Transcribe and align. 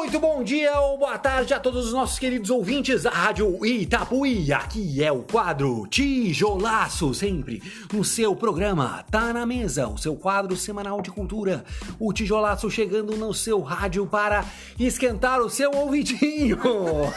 Muito 0.00 0.18
bom 0.18 0.42
dia 0.42 0.80
ou 0.80 0.96
boa 0.96 1.18
tarde 1.18 1.52
a 1.52 1.60
todos 1.60 1.88
os 1.88 1.92
nossos 1.92 2.18
queridos 2.18 2.48
ouvintes 2.48 3.02
da 3.02 3.10
Rádio 3.10 3.66
Itapuí. 3.66 4.50
Aqui 4.50 5.04
é 5.04 5.12
o 5.12 5.22
quadro 5.22 5.86
Tijolaço, 5.88 7.12
sempre 7.12 7.62
no 7.92 8.02
seu 8.02 8.34
programa 8.34 9.04
Tá 9.10 9.30
na 9.34 9.44
Mesa, 9.44 9.88
o 9.88 9.98
seu 9.98 10.16
quadro 10.16 10.56
semanal 10.56 11.02
de 11.02 11.10
cultura. 11.10 11.62
O 11.98 12.14
Tijolaço 12.14 12.70
chegando 12.70 13.14
no 13.14 13.34
seu 13.34 13.60
rádio 13.60 14.06
para 14.06 14.42
esquentar 14.78 15.38
o 15.42 15.50
seu 15.50 15.70
ouvidinho. 15.70 16.58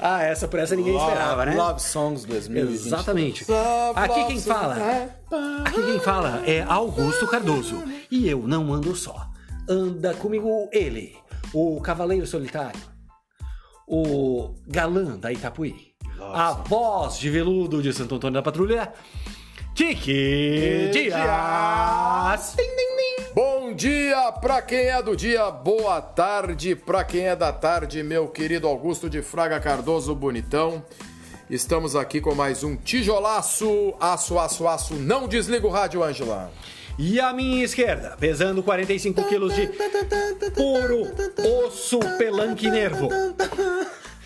ah, 0.00 0.22
essa 0.22 0.48
por 0.48 0.58
essa 0.58 0.74
ninguém 0.74 0.96
esperava, 0.96 1.44
né? 1.44 1.54
Love 1.54 1.82
Songs 1.82 2.24
2020. 2.24 2.74
Exatamente. 2.74 3.46
Aqui 3.94 4.24
quem 4.24 4.40
fala, 4.40 4.78
aqui 5.66 5.82
quem 5.82 6.00
fala 6.00 6.42
é 6.46 6.62
Augusto 6.62 7.26
Cardoso 7.26 7.84
e 8.10 8.26
eu 8.26 8.48
não 8.48 8.72
ando 8.72 8.96
só. 8.96 9.35
Anda 9.68 10.14
comigo 10.14 10.68
ele, 10.72 11.16
o 11.52 11.80
Cavaleiro 11.80 12.24
Solitário, 12.24 12.80
o 13.84 14.54
galã 14.64 15.18
da 15.18 15.32
Itapuí, 15.32 15.92
a 16.20 16.52
voz 16.52 17.18
de 17.18 17.28
veludo 17.28 17.82
de 17.82 17.92
Santo 17.92 18.14
Antônio 18.14 18.34
da 18.34 18.42
Patrulha, 18.42 18.92
Kiki 19.74 20.90
Dias. 20.92 22.56
Bom 23.34 23.74
dia 23.74 24.30
pra 24.40 24.62
quem 24.62 24.86
é 24.86 25.02
do 25.02 25.16
dia, 25.16 25.50
boa 25.50 26.00
tarde 26.00 26.76
pra 26.76 27.02
quem 27.02 27.26
é 27.26 27.34
da 27.34 27.52
tarde, 27.52 28.04
meu 28.04 28.28
querido 28.28 28.68
Augusto 28.68 29.10
de 29.10 29.20
Fraga 29.20 29.58
Cardoso 29.58 30.14
Bonitão. 30.14 30.84
Estamos 31.50 31.96
aqui 31.96 32.20
com 32.20 32.36
mais 32.36 32.62
um 32.62 32.76
tijolaço, 32.76 33.94
aço, 33.98 34.38
aço, 34.38 34.68
aço. 34.68 34.94
Não 34.94 35.26
desliga 35.26 35.66
o 35.66 35.70
rádio, 35.70 36.02
Ângela. 36.04 36.52
E 36.98 37.20
à 37.20 37.30
minha 37.32 37.62
esquerda, 37.62 38.16
pesando 38.18 38.62
45 38.62 39.24
quilos 39.24 39.54
de 39.54 39.66
puro 40.54 41.02
osso 41.66 41.98
pelanque 42.16 42.70
nervo. 42.70 43.10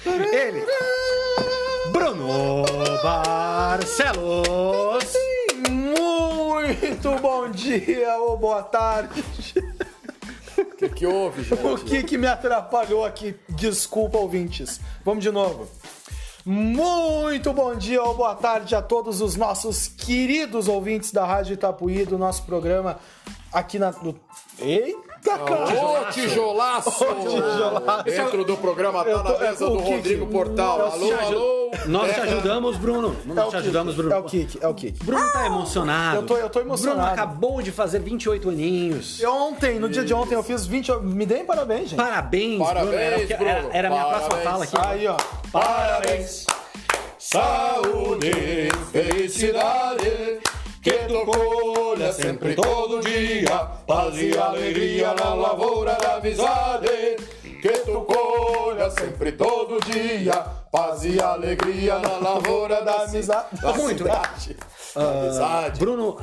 Ele, 0.07 0.65
Bruno 1.91 2.63
Barcelos. 3.03 4.39
Muito 5.69 7.11
bom 7.21 7.51
dia 7.51 8.17
ou 8.19 8.37
boa 8.37 8.63
tarde. 8.63 9.25
O 10.57 10.65
que, 10.77 10.89
que 10.89 11.07
houve, 11.07 11.43
gente? 11.43 11.65
O 11.65 11.79
que 11.79 12.03
que 12.05 12.17
me 12.17 12.27
atrapalhou 12.29 13.05
aqui? 13.05 13.35
Desculpa, 13.49 14.17
ouvintes. 14.19 14.81
Vamos 15.05 15.25
de 15.25 15.31
novo. 15.33 15.69
Muito 16.45 17.53
bom 17.53 17.75
dia 17.75 18.03
ou 18.03 18.15
boa 18.15 18.35
tarde 18.35 18.75
a 18.75 18.81
todos 18.81 19.21
os 19.21 19.37
nossos 19.37 19.89
queridos 19.89 20.69
ouvintes 20.69 21.13
da 21.13 21.25
Rádio 21.27 21.53
Itapuí, 21.55 22.07
do 22.07 22.17
nosso 22.17 22.45
programa 22.45 22.99
aqui 23.53 23.79
na. 23.79 23.93
No... 23.93 24.15
Eita, 24.59 25.39
cara! 25.39 25.85
Ô, 25.85 26.11
tijolaço! 26.11 26.91
tijolaço. 27.05 28.05
Dentro 28.05 28.45
do 28.45 28.57
programa 28.57 29.05
Tá 29.05 29.23
na 29.23 29.39
Mesa 29.39 29.65
é 29.65 29.69
do. 29.69 29.79
Rodrigo 29.79 30.27
Portal. 30.29 30.79
É 30.79 30.93
Alô, 30.93 31.13
alô! 31.13 31.71
Nós 31.87 32.15
te 32.15 32.21
ajudamos, 32.21 32.77
Bruno. 32.79 33.17
É 33.29 33.33
Nós 33.35 33.51
te 33.51 33.57
ajudamos, 33.57 33.95
Bruno. 33.95 34.13
É 34.15 34.19
o 34.19 34.23
Kiki, 34.25 34.59
é 34.63 34.69
o 34.69 34.75
Kiki. 34.75 35.05
Bruno 35.05 35.33
tá 35.33 35.47
emocionado. 35.47 36.17
Eu 36.21 36.27
tô- 36.27 36.37
eu 36.39 36.49
tô 36.49 36.61
emocionado. 36.61 37.01
Bruno 37.01 37.13
acabou 37.13 37.61
de 37.63 37.71
fazer 37.71 38.01
28 38.01 38.49
aninhos. 38.49 39.23
Ontem, 39.25 39.79
no 39.79 39.91
dia 39.91 40.05
de 40.05 40.15
ontem, 40.15 40.35
eu 40.35 40.43
fiz 40.43 40.65
20. 40.65 40.91
Me 41.03 41.27
deem 41.27 41.45
parabéns, 41.45 41.91
gente. 41.91 41.97
Parabéns, 41.97 42.59
Parabéns, 42.59 43.29
Bruno. 43.29 43.69
Era, 43.73 43.89
a 43.89 43.91
minha 43.91 44.05
próxima 44.07 44.37
fala 44.39 44.65
aqui. 44.65 44.77
Aí, 44.79 45.07
ó. 45.07 45.17
Parabéns, 45.53 46.47
saúde, 47.19 48.31
felicidade, 48.93 50.41
que 50.81 50.93
tu 50.93 51.25
colha 51.27 52.13
sempre 52.13 52.55
todo 52.55 53.01
dia, 53.01 53.59
paz 53.85 54.17
e 54.17 54.39
alegria 54.39 55.13
na 55.13 55.35
lavoura 55.35 55.97
da 55.97 56.19
amizade. 56.19 57.17
Que 57.61 57.73
tu 57.81 58.01
colha 58.03 58.91
sempre 58.91 59.33
todo 59.33 59.81
dia, 59.87 60.35
paz 60.71 61.05
e 61.05 61.21
alegria 61.21 61.99
na 61.99 62.19
lavoura 62.19 62.85
da 62.85 63.03
amizade. 63.03 63.61
Da 63.61 63.73
Muito 63.73 64.05
cidade. 64.05 64.57
Da 64.95 65.11
amizade. 65.11 65.81
Bruno, 65.81 66.17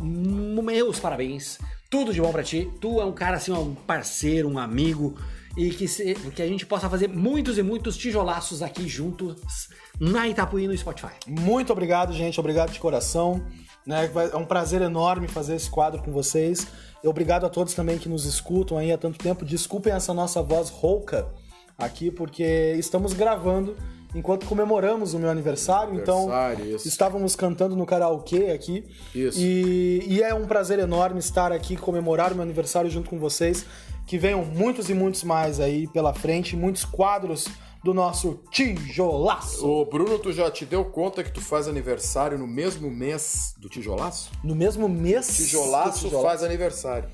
meus 0.00 0.98
parabéns. 0.98 1.60
Tudo 1.88 2.12
de 2.12 2.20
bom 2.20 2.32
pra 2.32 2.42
ti. 2.42 2.68
Tu 2.80 3.00
é 3.00 3.04
um 3.04 3.12
cara 3.12 3.36
assim, 3.36 3.52
um 3.52 3.76
parceiro, 3.76 4.48
um 4.48 4.58
amigo. 4.58 5.16
E 5.56 5.70
que, 5.70 5.86
se- 5.86 6.14
que 6.34 6.40
a 6.42 6.46
gente 6.46 6.64
possa 6.64 6.88
fazer 6.88 7.08
muitos 7.08 7.58
e 7.58 7.62
muitos 7.62 7.96
tijolaços 7.96 8.62
aqui 8.62 8.88
juntos 8.88 9.68
na 10.00 10.26
Itapuí 10.26 10.66
no 10.66 10.76
Spotify. 10.76 11.12
Muito 11.28 11.72
obrigado, 11.72 12.12
gente. 12.12 12.40
Obrigado 12.40 12.72
de 12.72 12.78
coração. 12.80 13.44
Né? 13.86 14.10
É 14.32 14.36
um 14.36 14.44
prazer 14.46 14.80
enorme 14.80 15.28
fazer 15.28 15.56
esse 15.56 15.68
quadro 15.68 16.02
com 16.02 16.10
vocês. 16.12 16.66
E 17.04 17.08
obrigado 17.08 17.44
a 17.44 17.50
todos 17.50 17.74
também 17.74 17.98
que 17.98 18.08
nos 18.08 18.24
escutam 18.24 18.78
aí 18.78 18.92
há 18.92 18.96
tanto 18.98 19.18
tempo. 19.18 19.44
Desculpem 19.44 19.92
essa 19.92 20.14
nossa 20.14 20.42
voz 20.42 20.70
rouca 20.70 21.28
aqui, 21.76 22.10
porque 22.10 22.74
estamos 22.78 23.12
gravando 23.12 23.76
enquanto 24.14 24.46
comemoramos 24.46 25.14
o 25.14 25.18
meu 25.18 25.30
aniversário. 25.30 25.90
Aniversário, 25.90 26.64
então, 26.64 26.76
isso. 26.76 26.88
estávamos 26.88 27.34
cantando 27.36 27.76
no 27.76 27.86
karaokê 27.86 28.50
aqui. 28.50 28.84
Isso. 29.14 29.38
E, 29.40 30.04
e 30.06 30.22
é 30.22 30.34
um 30.34 30.46
prazer 30.46 30.78
enorme 30.78 31.18
estar 31.18 31.52
aqui, 31.52 31.76
comemorar 31.76 32.32
o 32.32 32.34
meu 32.34 32.42
aniversário 32.42 32.90
junto 32.90 33.10
com 33.10 33.18
vocês. 33.18 33.64
Que 34.06 34.18
venham 34.18 34.44
muitos 34.44 34.90
e 34.90 34.94
muitos 34.94 35.22
mais 35.22 35.60
aí 35.60 35.86
pela 35.86 36.12
frente, 36.12 36.56
muitos 36.56 36.84
quadros 36.84 37.46
do 37.82 37.92
nosso 37.92 38.40
tijolaço. 38.50 39.66
Ô, 39.66 39.84
Bruno, 39.84 40.18
tu 40.18 40.32
já 40.32 40.50
te 40.50 40.64
deu 40.64 40.84
conta 40.84 41.22
que 41.24 41.32
tu 41.32 41.40
faz 41.40 41.66
aniversário 41.66 42.38
no 42.38 42.46
mesmo 42.46 42.90
mês 42.90 43.54
do 43.58 43.68
tijolaço? 43.68 44.30
No 44.42 44.54
mesmo 44.54 44.88
mês. 44.88 45.36
Tijolaço 45.36 46.04
tijolaço. 46.04 46.26
faz 46.26 46.42
aniversário. 46.42 47.08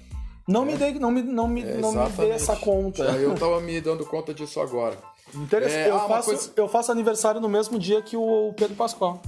Não 0.47 0.65
me 0.65 0.77
dei, 0.77 0.95
não 0.95 1.11
me, 1.11 1.23
não 1.23 1.47
me, 1.47 1.63
É, 1.63 1.77
não 1.77 1.93
me 1.93 2.11
dei 2.11 2.31
essa 2.31 2.57
conta. 2.57 3.05
Já 3.05 3.19
Eu 3.19 3.35
tava 3.35 3.61
me 3.61 3.79
dando 3.83 4.05
conta 4.07 4.33
disso 4.33 4.61
agora. 4.61 4.97
Interessante. 5.35 5.79
É, 5.79 5.91
eu, 5.91 5.97
ah, 5.97 6.09
faço, 6.09 6.25
coisa- 6.29 6.53
eu 6.57 6.69
faço 6.69 6.93
aniversário 6.93 7.41
no 7.41 7.49
mesmo 7.49 7.79
dia 7.79 8.01
que 8.03 8.17
o 8.17 8.53
Pedro 8.57 8.75
Pascoal, 8.75 9.21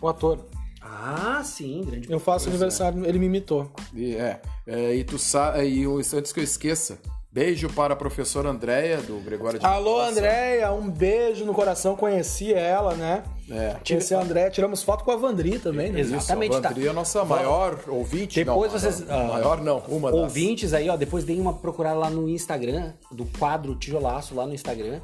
o 0.00 0.08
ator. 0.08 0.38
Ah, 0.80 1.42
sim, 1.44 1.82
grande. 1.84 2.10
Eu 2.10 2.20
faço 2.20 2.48
aniversário, 2.48 3.04
ele 3.04 3.18
me 3.18 3.26
imitou. 3.26 3.70
E, 3.92 4.14
é, 4.14 4.40
é, 4.66 4.94
e 4.94 5.04
tu 5.04 5.18
sabe, 5.18 5.64
e 5.66 5.84
antes 5.84 6.32
que 6.32 6.40
eu 6.40 6.44
esqueça, 6.44 6.98
beijo 7.36 7.68
para 7.68 7.92
a 7.92 7.96
professora 7.96 8.48
Andréia, 8.48 8.96
do 8.96 9.18
Gregório 9.20 9.58
de 9.58 9.66
Alô. 9.66 10.00
Andréia, 10.00 10.72
um 10.72 10.90
beijo 10.90 11.44
no 11.44 11.52
coração. 11.52 11.94
Conheci 11.94 12.54
ela, 12.54 12.94
né? 12.94 13.24
É. 13.50 13.76
Conheci 13.86 14.14
a 14.14 14.22
Andréia, 14.22 14.48
tiramos 14.48 14.82
foto 14.82 15.04
com 15.04 15.10
a 15.10 15.16
Vandri 15.16 15.58
também, 15.58 15.92
né? 15.92 16.00
Isso, 16.00 16.14
Exatamente, 16.14 16.56
a 16.56 16.60
Vandri 16.60 16.86
é 16.86 16.90
a 16.90 16.94
nossa 16.94 17.22
maior 17.26 17.78
ouvinte. 17.88 18.42
Depois 18.42 18.72
não, 18.72 18.80
vocês, 18.80 19.06
Maior, 19.06 19.20
ah, 19.20 19.32
maior 19.34 19.60
não, 19.60 19.78
uma 19.80 20.10
das. 20.10 20.20
Ouvintes 20.20 20.72
aí, 20.72 20.88
ó, 20.88 20.96
depois 20.96 21.24
deem 21.24 21.38
uma 21.38 21.52
procurada 21.52 21.98
lá 21.98 22.08
no 22.08 22.26
Instagram, 22.26 22.94
do 23.12 23.26
quadro 23.38 23.74
Tijolaço 23.74 24.34
lá 24.34 24.46
no 24.46 24.54
Instagram, 24.54 25.02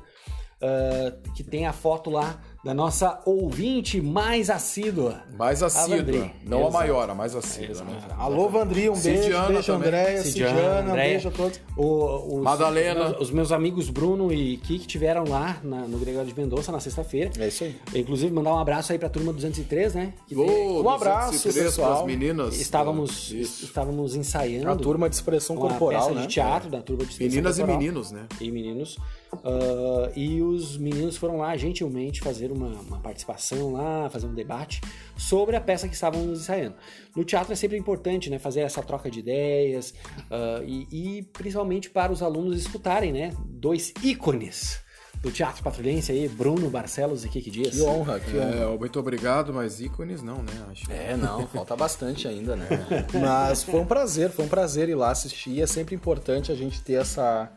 ah, 0.62 1.12
que 1.36 1.44
tem 1.44 1.66
a 1.66 1.72
foto 1.74 2.08
lá 2.08 2.40
da 2.64 2.72
nossa 2.72 3.20
ouvinte 3.26 4.00
mais 4.00 4.48
assídua. 4.48 5.22
Mais 5.36 5.64
assídua. 5.64 5.96
Vandri. 5.98 6.32
Não 6.46 6.60
Exato. 6.60 6.76
a 6.76 6.78
maior, 6.80 7.10
a 7.10 7.14
mais 7.14 7.34
assídua. 7.34 7.82
né? 7.82 7.98
Alô, 8.16 8.48
Vandri, 8.48 8.88
um 8.88 8.92
beijo. 8.96 9.22
Cidiana 9.24 9.48
beijo, 9.48 9.66
também. 9.66 9.88
Andréia, 9.88 10.22
Cidiana, 10.22 10.54
Cidiana, 10.56 10.76
um 10.86 10.90
Andréia. 10.90 11.10
beijo 11.10 11.28
a 11.28 11.32
todos. 11.32 11.60
O- 11.76 12.36
os, 12.36 12.42
Madalena. 12.42 13.00
Os 13.00 13.08
meus, 13.10 13.20
os 13.22 13.30
meus 13.32 13.52
amigos 13.52 13.90
Bruno 13.90 14.32
e 14.32 14.58
Kiki 14.58 14.86
tiveram 14.86 15.24
lá 15.24 15.58
na- 15.64 15.88
no 15.88 15.98
Gregório 15.98 16.28
de 16.32 16.40
Mendonça 16.40 16.70
na 16.70 16.78
sexta-feira. 16.78 17.32
É 17.36 17.48
isso 17.48 17.64
aí. 17.64 17.74
Inclusive, 17.96 18.32
mandar 18.32 18.54
um 18.54 18.58
abraço 18.58 18.92
aí 18.92 18.98
pra 18.98 19.08
turma 19.08 19.32
203, 19.32 19.94
né? 19.94 20.12
Que 20.28 20.36
Um 20.36 20.88
abraço, 20.88 21.32
203 21.32 21.66
pessoal. 21.66 21.94
pras 21.94 22.06
meninas. 22.06 22.60
estávamos, 22.60 23.32
Isso. 23.32 23.64
estávamos 23.64 24.14
ensaiando. 24.14 24.70
A 24.70 24.76
turma 24.76 25.08
de 25.08 25.16
expressão 25.16 25.56
corporal, 25.56 26.02
peça 26.06 26.14
né? 26.14 26.20
de 26.22 26.28
teatro 26.28 26.70
da 26.70 26.80
turma 26.80 27.04
de 27.04 27.10
expressão 27.10 27.28
Meninas 27.34 27.56
e 27.56 27.60
corporal. 27.60 27.80
meninos, 27.80 28.12
né? 28.12 28.26
e 28.40 28.50
meninos. 28.52 28.96
Ah, 29.44 30.10
e 30.14 30.42
os 30.42 30.76
meninos 30.76 31.16
foram 31.16 31.38
lá 31.38 31.56
gentilmente 31.56 32.20
fazer 32.20 32.52
uma, 32.52 32.68
uma 32.68 33.00
participação 33.00 33.72
lá, 33.72 34.08
fazer 34.10 34.26
um 34.26 34.34
debate 34.34 34.80
sobre 35.16 35.56
a 35.56 35.60
peça 35.60 35.88
que 35.88 35.94
estávamos 35.94 36.40
ensaiando. 36.40 36.76
No 37.16 37.24
teatro 37.24 37.52
é 37.52 37.56
sempre 37.56 37.76
importante, 37.76 38.30
né, 38.30 38.38
fazer 38.38 38.60
essa 38.60 38.82
troca 38.82 39.10
de 39.10 39.20
ideias 39.20 39.94
ah, 40.30 40.62
e, 40.64 41.18
e 41.18 41.22
principalmente 41.22 41.90
para 41.90 42.12
os 42.12 42.22
alunos 42.22 42.58
escutarem, 42.58 43.12
né, 43.12 43.32
dois 43.46 43.92
ícones 44.02 44.82
do 45.22 45.30
teatro 45.30 45.62
patrulhense 45.62 46.10
aí, 46.10 46.28
Bruno 46.28 46.68
Barcelos 46.68 47.24
e 47.24 47.28
Kiki 47.28 47.48
Dias. 47.48 47.76
Que 47.76 47.82
honra, 47.82 48.18
que 48.18 48.36
honra. 48.36 48.74
É, 48.74 48.76
muito 48.76 48.98
obrigado, 48.98 49.54
mas 49.54 49.80
ícones 49.80 50.20
não, 50.20 50.38
né? 50.38 50.52
Acho. 50.68 50.90
É, 50.90 51.16
não, 51.16 51.46
falta 51.46 51.76
bastante 51.76 52.26
ainda, 52.26 52.56
né? 52.56 52.66
Mas 53.14 53.62
foi 53.62 53.78
um 53.78 53.86
prazer, 53.86 54.30
foi 54.30 54.44
um 54.44 54.48
prazer 54.48 54.88
ir 54.88 54.96
lá 54.96 55.12
assistir. 55.12 55.50
E 55.50 55.62
é 55.62 55.66
sempre 55.66 55.94
importante 55.94 56.50
a 56.50 56.56
gente 56.56 56.82
ter 56.82 56.94
essa, 56.94 57.48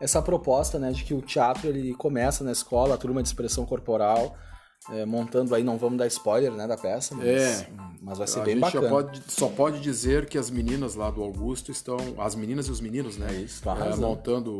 essa 0.00 0.20
proposta, 0.20 0.78
né, 0.78 0.92
de 0.92 1.04
que 1.04 1.14
o 1.14 1.22
teatro 1.22 1.68
ele 1.68 1.94
começa 1.94 2.44
na 2.44 2.52
escola, 2.52 2.94
a 2.94 2.98
turma 2.98 3.22
de 3.22 3.28
expressão 3.28 3.64
corporal, 3.64 4.36
é, 4.92 5.04
montando 5.04 5.54
aí, 5.54 5.62
não 5.64 5.76
vamos 5.76 5.98
dar 5.98 6.06
spoiler, 6.06 6.52
né, 6.52 6.66
da 6.66 6.76
peça, 6.76 7.14
mas, 7.14 7.26
É. 7.26 7.66
mas 8.02 8.18
vai 8.18 8.26
ser 8.26 8.42
bem 8.44 8.58
bacana. 8.58 8.88
Pode, 8.88 9.20
só 9.28 9.48
pode 9.48 9.80
dizer 9.80 10.26
que 10.26 10.38
as 10.38 10.48
meninas 10.50 10.94
lá 10.94 11.10
do 11.10 11.22
Augusto 11.22 11.70
estão. 11.72 11.96
As 12.18 12.34
meninas 12.34 12.66
e 12.68 12.70
os 12.70 12.80
meninos, 12.80 13.16
né? 13.16 13.26
É 13.30 13.34
isso, 13.40 13.62
tá 13.62 13.76
É, 13.84 13.96
montando 13.96 14.56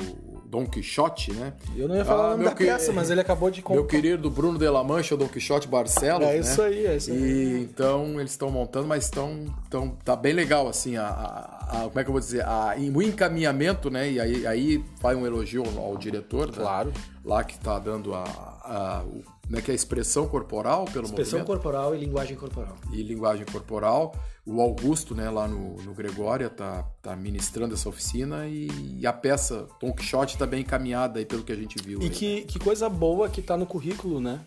Don 0.46 0.67
Quixote, 0.67 1.32
né? 1.32 1.52
Eu 1.76 1.87
não 1.88 1.94
ia 1.96 2.05
falar 2.05 2.23
Ah, 2.23 2.26
o 2.26 2.31
nome 2.31 2.43
meu 2.43 2.50
da 2.50 2.56
que- 2.56 2.64
peça, 2.67 2.93
mas 2.93 3.11
ele 3.11 3.20
acabou 3.20 3.50
de 3.50 3.61
Meu 3.61 3.64
contar. 3.82 3.87
querido 3.88 4.31
Bruno 4.31 4.58
de 4.58 4.69
la 4.69 4.82
Mancha, 4.82 5.17
Don 5.17 5.28
Quixote 5.28 5.69
Barcelos, 5.69 6.26
É 6.26 6.32
né? 6.32 6.38
isso 6.38 6.62
aí, 6.62 6.87
é 6.87 6.96
isso 6.96 7.11
aí. 7.11 7.19
E 7.19 7.61
então 7.62 8.19
eles 8.19 8.32
estão 8.32 8.50
montando, 8.50 8.87
mas 8.87 9.05
estão, 9.05 9.46
estão 9.64 9.90
tá 10.05 10.17
bem 10.17 10.32
legal 10.32 10.67
assim 10.69 10.96
a, 10.96 11.06
a- 11.06 11.56
a- 11.84 11.88
como 11.88 12.00
é 12.00 12.02
que 12.05 12.08
eu 12.11 12.12
vou 12.12 12.20
dizer, 12.20 12.44
a, 12.44 12.75
o 12.94 13.02
encaminhamento, 13.02 13.90
né? 13.90 14.11
E 14.11 14.20
aí, 14.20 14.46
aí 14.46 14.84
vai 15.00 15.14
um 15.14 15.26
elogio 15.26 15.62
ao, 15.64 15.84
ao 15.84 15.96
diretor, 15.96 16.46
né? 16.49 16.55
Claro. 16.58 16.93
lá 17.25 17.43
que 17.43 17.58
tá 17.58 17.76
dando 17.79 18.14
a, 18.14 18.22
a 18.22 19.02
o, 19.05 19.22
né, 19.48 19.60
que 19.60 19.70
é 19.70 19.72
a 19.72 19.75
expressão 19.75 20.26
corporal 20.26 20.84
pelo 20.87 21.04
Expressão 21.04 21.38
movimento 21.38 21.46
corporal 21.46 21.94
e 21.94 21.98
linguagem 21.98 22.37
corporal. 22.37 22.76
e 22.93 23.02
linguagem 23.02 23.46
corporal. 23.46 24.14
O 24.44 24.60
Augusto, 24.60 25.14
né, 25.14 25.28
lá 25.28 25.48
no, 25.48 25.76
no 25.82 25.93
Gregória, 25.93 26.48
tá, 26.48 26.84
tá 27.02 27.16
ministrando 27.16 27.75
essa 27.75 27.88
oficina 27.88 28.46
e, 28.46 29.04
a 29.06 29.12
peça 29.12 29.66
Don 29.81 29.93
Quixote 29.93 30.38
tá 30.38 30.46
bem 30.46 30.60
encaminhada 30.60 31.19
aí 31.19 31.25
pelo 31.25 31.43
que 31.43 31.52
a 31.52 31.56
gente 31.56 31.82
viu. 31.82 32.00
E 32.00 32.04
aí. 32.04 32.10
que, 32.10 32.43
que 32.43 32.58
coisa 32.58 32.88
boa 32.88 33.28
que 33.28 33.43
tá 33.43 33.56
no 33.56 33.66
currículo, 33.66 34.20
né? 34.20 34.40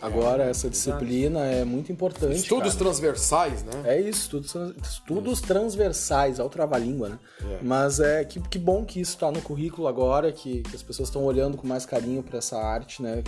Agora, 0.00 0.44
essa 0.44 0.68
disciplina 0.68 1.46
é 1.46 1.64
muito 1.64 1.90
importante. 1.90 2.36
Estudos 2.36 2.74
cara. 2.74 2.84
transversais, 2.84 3.64
né? 3.64 3.82
É 3.84 4.00
isso, 4.00 4.20
estudos, 4.22 4.54
estudos 4.82 5.40
transversais, 5.40 6.38
ao 6.38 6.50
trava-língua, 6.50 7.08
né? 7.08 7.18
Mas 7.62 7.98
é 7.98 8.24
que, 8.24 8.40
que 8.40 8.58
bom 8.58 8.84
que 8.84 9.00
isso 9.00 9.16
tá 9.16 9.30
no 9.30 9.40
currículo 9.40 9.88
agora, 9.88 10.30
que, 10.32 10.62
que 10.62 10.76
as 10.76 10.82
pessoas 10.82 11.08
estão 11.08 11.24
olhando 11.24 11.56
com 11.56 11.66
mais 11.66 11.86
carinho 11.86 12.22
para 12.22 12.38
essa 12.38 12.58
arte, 12.58 13.02
né? 13.02 13.22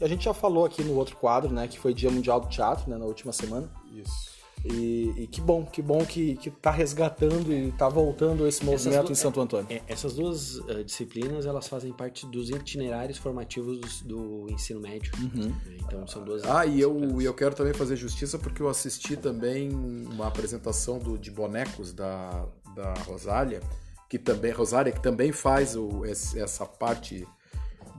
A 0.00 0.08
gente 0.08 0.24
já 0.24 0.34
falou 0.34 0.64
aqui 0.64 0.82
no 0.82 0.94
outro 0.96 1.16
quadro, 1.16 1.52
né? 1.52 1.68
Que 1.68 1.78
foi 1.78 1.94
Dia 1.94 2.10
Mundial 2.10 2.40
do 2.40 2.48
Teatro, 2.48 2.90
né? 2.90 2.96
Na 2.96 3.04
última 3.04 3.32
semana. 3.32 3.68
Isso. 3.92 4.37
E, 4.64 5.14
e 5.16 5.26
que 5.28 5.40
bom, 5.40 5.64
que 5.64 5.80
bom 5.80 6.04
que, 6.04 6.34
que 6.36 6.50
tá 6.50 6.70
resgatando 6.70 7.52
e 7.52 7.70
tá 7.72 7.88
voltando 7.88 8.46
esse 8.46 8.64
movimento 8.64 9.06
duas- 9.06 9.10
em 9.10 9.14
Santo 9.22 9.40
Antônio. 9.40 9.66
É, 9.70 9.80
essas 9.86 10.14
duas 10.14 10.58
eh, 10.68 10.82
disciplinas 10.82 11.46
elas 11.46 11.68
fazem 11.68 11.92
parte 11.92 12.26
dos 12.26 12.50
itinerários 12.50 13.18
formativos 13.18 14.02
do, 14.02 14.46
do 14.46 14.50
ensino 14.52 14.80
médio. 14.80 15.12
né? 15.32 15.54
Então 15.86 16.06
são 16.08 16.24
duas. 16.24 16.44
Ah, 16.44 16.66
e 16.66 16.80
eu, 16.80 17.20
e 17.20 17.24
eu 17.24 17.32
quero 17.34 17.54
também 17.54 17.72
fazer 17.72 17.94
justiça 17.96 18.36
porque 18.38 18.60
eu 18.60 18.68
assisti 18.68 19.16
também 19.16 19.70
uma 19.72 20.26
apresentação 20.26 20.98
do, 20.98 21.16
de 21.16 21.30
bonecos 21.30 21.92
da, 21.92 22.44
da 22.74 22.94
Rosália, 23.06 23.60
que 24.08 24.18
também, 24.18 24.50
Rosália, 24.50 24.92
que 24.92 25.00
também 25.00 25.30
faz 25.32 25.76
o, 25.76 26.04
essa 26.04 26.66
parte 26.66 27.26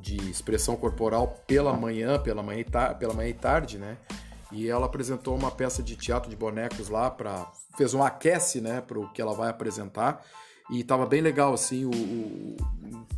de 0.02 0.18
expressão 0.30 0.76
corporal 0.76 1.42
pela 1.48 1.74
manhã, 1.74 2.20
pela 2.20 2.42
manhã, 2.44 2.60
e 2.62 2.64
ta- 2.66 2.94
pela 2.94 3.14
manhã 3.14 3.30
e 3.30 3.34
tarde, 3.34 3.78
né? 3.78 3.98
E 4.52 4.68
ela 4.68 4.86
apresentou 4.88 5.36
uma 5.36 5.52
peça 5.52 5.84
de 5.84 5.96
teatro 5.96 6.30
de 6.30 6.36
bonecos 6.36 6.90
lá 6.90 7.10
para 7.10 7.46
fez 7.78 7.94
um 7.94 8.04
aquece, 8.04 8.60
né, 8.60 8.82
para 8.82 9.00
o 9.00 9.08
que 9.10 9.22
ela 9.22 9.34
vai 9.34 9.50
apresentar. 9.50 10.24
E 10.72 10.84
tava 10.84 11.06
bem 11.06 11.22
legal 11.22 11.54
assim 11.54 11.86
o, 11.86 11.90
o- 11.92 12.58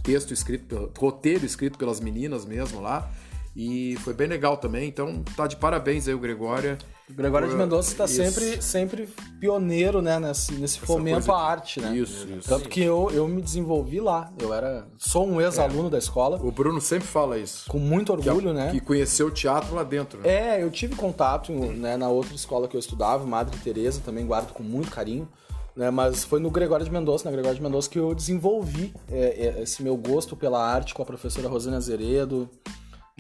texto 0.04 0.33
escrito, 0.33 0.92
roteiro 0.98 1.45
escrito 1.45 1.78
pelas 1.78 2.00
meninas 2.00 2.44
mesmo 2.45 2.81
lá. 2.81 3.10
E 3.56 3.98
foi 3.98 4.13
bem 4.13 4.27
legal 4.27 4.57
também. 4.57 4.88
Então 4.88 5.24
tá 5.36 5.48
de 5.48 5.56
parabéns 5.56 6.07
aí 6.07 6.13
o 6.13 6.19
Gregória. 6.19 6.77
O 7.09 7.13
Gregório 7.13 7.50
de 7.50 7.56
Mendonça 7.56 7.92
está 7.92 8.07
sempre, 8.07 8.62
sempre 8.62 9.09
pioneiro 9.38 10.01
né, 10.01 10.18
nesse, 10.18 10.53
nesse 10.53 10.80
fomento 10.80 11.30
à 11.31 11.42
arte, 11.42 11.81
né? 11.81 11.98
Isso, 11.98 12.25
isso. 12.30 12.48
Tanto 12.48 12.69
que 12.69 12.81
eu, 12.81 13.12
eu 13.13 13.27
me 13.27 13.42
desenvolvi 13.42 14.00
lá. 14.00 14.31
Eu 14.39 14.53
era 14.53 14.88
sou 14.98 15.27
um 15.27 15.42
ex-aluno 15.42 15.89
da 15.89 15.98
escola, 15.98 16.39
O 16.42 16.51
Bruno 16.51 16.80
sempre 16.80 17.07
fala 17.07 17.38
isso. 17.38 17.69
com 17.69 17.80
muito 17.80 18.15
Que, 18.15 18.30
é 18.30 18.31
orgulho, 18.31 18.53
né? 18.53 18.71
que 18.71 18.80
conheceu 18.80 19.27
o 19.27 19.31
teatro 19.31 19.75
lá 19.75 19.83
dentro. 19.83 20.21
Né? 20.21 20.30
É, 20.30 20.63
eu 20.63 20.71
tive 20.71 20.95
contato 20.95 21.51
né, 21.51 21.98
na 21.98 22.07
outra 22.07 22.33
escola 22.33 22.65
que 22.65 22.77
eu 22.77 22.80
estudava, 22.80 23.25
Madre 23.25 23.57
Teresa, 23.57 24.01
também 24.03 24.25
guardo 24.25 24.53
com 24.53 24.63
muito 24.63 24.89
carinho. 24.89 25.27
Né, 25.75 25.89
mas 25.89 26.24
foi 26.24 26.39
no 26.39 26.50
Gregório 26.51 26.86
de 26.86 26.92
Mendonça, 26.92 27.25
na 27.25 27.31
Gregório 27.31 27.56
de 27.56 27.63
Mendonça, 27.63 27.89
que 27.89 27.98
eu 27.98 28.13
desenvolvi 28.13 28.94
é, 29.09 29.53
é, 29.57 29.63
esse 29.63 29.81
meu 29.81 29.95
gosto 29.95 30.36
pela 30.36 30.62
arte 30.62 30.94
com 30.94 31.01
a 31.01 31.06
professora 31.06 31.48
Rosana 31.48 31.77
Azeredo, 31.77 32.50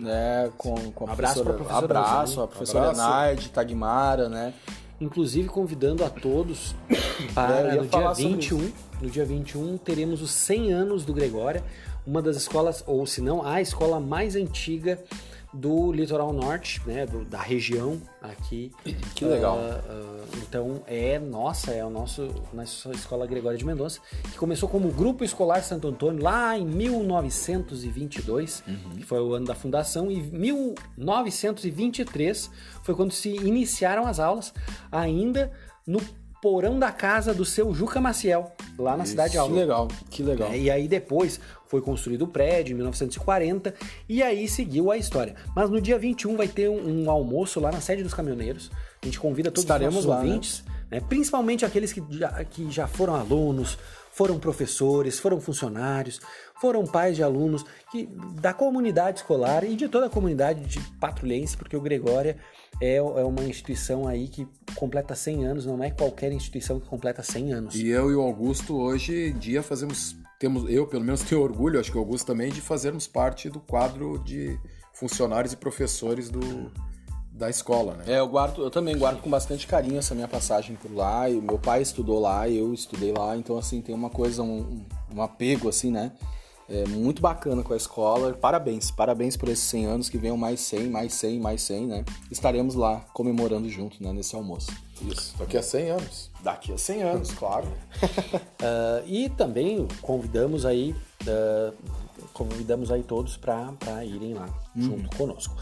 né, 0.01 0.49
com, 0.57 0.75
com 0.91 1.07
a 1.07 1.13
abraço 1.13 1.43
professora, 1.43 1.57
professora 1.57 1.85
abraço, 1.85 2.41
a 2.41 2.47
professora 2.47 2.89
Abraço. 2.89 3.09
Naide, 3.09 3.49
Tagmara, 3.49 4.27
né? 4.27 4.53
Inclusive 4.99 5.47
convidando 5.47 6.03
a 6.03 6.09
todos 6.09 6.75
para 7.33 7.61
ia 7.61 7.75
no 7.75 7.81
dia 7.81 7.89
falar 7.89 8.15
sobre 8.15 8.33
21. 8.33 8.71
No 9.01 9.09
dia 9.09 9.25
21 9.25 9.77
teremos 9.77 10.21
os 10.21 10.31
100 10.31 10.73
anos 10.73 11.05
do 11.05 11.13
Gregória, 11.13 11.63
uma 12.05 12.21
das 12.21 12.35
escolas, 12.35 12.83
ou 12.87 13.05
se 13.05 13.21
não, 13.21 13.45
a 13.45 13.61
escola 13.61 13.99
mais 13.99 14.35
antiga 14.35 14.99
do 15.53 15.91
litoral 15.91 16.31
norte, 16.31 16.81
né, 16.85 17.05
do- 17.05 17.25
da 17.25 17.41
região 17.41 17.99
aqui. 18.21 18.71
Que 19.15 19.25
legal. 19.25 19.57
Ah, 19.59 19.81
ah, 19.89 20.23
então 20.41 20.81
é 20.87 21.19
nossa, 21.19 21.71
é 21.71 21.83
o 21.85 21.89
nosso 21.89 22.29
nossa 22.53 22.91
escola 22.91 23.27
Gregória 23.27 23.57
de 23.57 23.65
Mendonça, 23.65 23.99
que 24.31 24.37
começou 24.37 24.69
como 24.69 24.89
Grupo 24.91 25.23
Escolar 25.23 25.61
Santo 25.63 25.87
Antônio 25.89 26.23
lá 26.23 26.57
em 26.57 26.65
1922, 26.65 28.63
Uhum. 28.67 28.75
que 28.97 29.03
foi 29.03 29.19
o 29.19 29.33
ano 29.33 29.45
da 29.45 29.53
fundação, 29.55 30.09
e 30.09 30.21
1923 30.21 32.49
foi 32.83 32.95
quando 32.95 33.11
se 33.11 33.29
iniciaram 33.29 34.05
as 34.07 34.19
aulas, 34.19 34.53
ainda 34.91 35.51
no 35.85 35.99
porão 36.41 36.79
da 36.79 36.91
casa 36.91 37.33
do 37.33 37.45
seu 37.45 37.73
Juca 37.73 37.99
Maciel, 38.01 38.51
lá 38.77 38.95
na 38.97 39.05
cidade 39.05 39.31
Que 39.33 39.37
alta. 39.37 39.53
legal, 39.53 39.87
que 40.09 40.23
legal. 40.23 40.49
É, 40.51 40.57
e 40.57 40.71
aí 40.71 40.87
depois 40.87 41.39
foi 41.71 41.79
construído 41.81 42.23
o 42.23 42.27
prédio 42.27 42.73
em 42.73 42.75
1940 42.75 43.73
e 44.09 44.21
aí 44.21 44.45
seguiu 44.45 44.91
a 44.91 44.97
história. 44.97 45.35
Mas 45.55 45.69
no 45.69 45.79
dia 45.79 45.97
21 45.97 46.35
vai 46.35 46.49
ter 46.49 46.69
um, 46.69 47.05
um 47.05 47.09
almoço 47.09 47.61
lá 47.61 47.71
na 47.71 47.79
sede 47.79 48.03
dos 48.03 48.13
caminhoneiros. 48.13 48.69
A 49.01 49.05
gente 49.05 49.17
convida 49.17 49.49
todos 49.49 49.63
Estaremos 49.63 49.99
os 49.99 50.05
nossos 50.05 50.09
lá, 50.09 50.21
né? 50.21 50.27
ouvintes, 50.27 50.63
né? 50.91 50.99
principalmente 50.99 51.63
aqueles 51.63 51.93
que 51.93 52.03
já, 52.09 52.43
que 52.43 52.69
já 52.69 52.87
foram 52.87 53.15
alunos, 53.15 53.77
foram 54.11 54.37
professores, 54.37 55.17
foram 55.17 55.39
funcionários, 55.39 56.19
foram 56.59 56.85
pais 56.85 57.15
de 57.15 57.23
alunos 57.23 57.65
que, 57.89 58.07
da 58.39 58.53
comunidade 58.53 59.19
escolar 59.19 59.63
e 59.63 59.75
de 59.75 59.87
toda 59.87 60.07
a 60.07 60.09
comunidade 60.09 60.65
de 60.65 60.79
patrulhense, 60.99 61.55
porque 61.55 61.75
o 61.77 61.81
Gregória 61.81 62.37
é, 62.81 62.97
é 62.97 63.01
uma 63.01 63.43
instituição 63.43 64.07
aí 64.07 64.27
que 64.27 64.45
completa 64.75 65.15
100 65.15 65.45
anos, 65.45 65.65
não 65.65 65.81
é 65.81 65.89
qualquer 65.89 66.31
instituição 66.33 66.79
que 66.79 66.87
completa 66.87 67.23
100 67.23 67.53
anos. 67.53 67.75
E 67.75 67.87
eu 67.87 68.11
e 68.11 68.15
o 68.15 68.21
Augusto 68.21 68.77
hoje 68.77 69.29
em 69.29 69.37
dia 69.37 69.63
fazemos, 69.63 70.15
temos, 70.41 70.67
eu 70.67 70.87
pelo 70.87 71.03
menos 71.03 71.21
tenho 71.23 71.41
orgulho, 71.41 71.79
acho 71.79 71.91
que 71.91 71.97
o 71.97 72.01
Augusto 72.01 72.25
também, 72.25 72.51
de 72.51 72.59
fazermos 72.59 73.05
parte 73.05 73.47
do 73.47 73.59
quadro 73.59 74.17
de 74.25 74.59
funcionários 74.91 75.53
e 75.53 75.57
professores 75.57 76.29
do, 76.29 76.71
da 77.31 77.47
escola, 77.47 77.93
né? 77.93 78.05
É, 78.07 78.19
eu 78.19 78.27
guardo, 78.27 78.63
eu 78.63 78.71
também 78.71 78.97
guardo 78.97 79.21
com 79.21 79.29
bastante 79.29 79.67
carinho 79.67 79.99
essa 79.99 80.15
minha 80.15 80.27
passagem 80.27 80.75
por 80.75 80.91
lá. 80.91 81.29
E 81.29 81.39
meu 81.39 81.59
pai 81.59 81.83
estudou 81.83 82.19
lá, 82.19 82.49
eu 82.49 82.73
estudei 82.73 83.13
lá, 83.13 83.37
então 83.37 83.57
assim 83.57 83.81
tem 83.81 83.93
uma 83.93 84.09
coisa, 84.09 84.41
um, 84.41 84.83
um 85.15 85.21
apego 85.21 85.69
assim, 85.69 85.91
né? 85.91 86.11
É 86.73 86.87
muito 86.87 87.21
bacana 87.21 87.63
com 87.63 87.73
a 87.73 87.77
escola. 87.77 88.33
Parabéns, 88.33 88.89
parabéns 88.89 89.35
por 89.35 89.49
esses 89.49 89.65
100 89.65 89.85
anos 89.85 90.09
que 90.09 90.17
venham 90.17 90.37
mais 90.37 90.61
100, 90.61 90.89
mais 90.89 91.13
100, 91.13 91.39
mais 91.39 91.61
100, 91.63 91.85
né? 91.85 92.05
Estaremos 92.31 92.75
lá 92.75 93.05
comemorando 93.13 93.69
junto, 93.69 94.01
né, 94.01 94.13
nesse 94.13 94.35
almoço. 94.37 94.71
Isso, 95.01 95.35
daqui 95.37 95.57
a 95.57 95.63
100 95.63 95.89
anos. 95.89 96.31
Daqui 96.41 96.71
a 96.71 96.77
100 96.77 97.03
anos, 97.03 97.31
claro. 97.31 97.67
Ah, 98.63 99.01
e 99.07 99.27
também 99.27 99.87
convidamos 100.03 100.67
aí 100.67 100.95
ah, 101.27 101.73
convidamos 102.31 102.91
aí 102.91 103.01
todos 103.01 103.35
para 103.35 104.05
irem 104.05 104.35
lá 104.35 104.47
junto 104.75 105.15
conosco. 105.17 105.55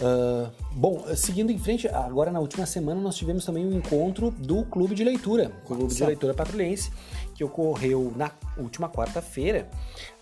Ah, 0.00 0.50
bom, 0.72 1.04
seguindo 1.14 1.50
em 1.50 1.58
frente, 1.58 1.88
agora 1.88 2.30
na 2.30 2.40
última 2.40 2.66
semana 2.66 3.00
nós 3.00 3.16
tivemos 3.16 3.44
também 3.44 3.66
um 3.66 3.76
encontro 3.76 4.30
do 4.30 4.64
Clube 4.64 4.94
de 4.94 5.04
Leitura, 5.04 5.50
Clube 5.66 5.94
de 5.94 6.04
Leitura 6.04 6.34
Patrulhense, 6.34 6.90
que 7.34 7.44
ocorreu 7.44 8.12
na 8.16 8.30
última 8.56 8.88
quarta-feira 8.88 9.68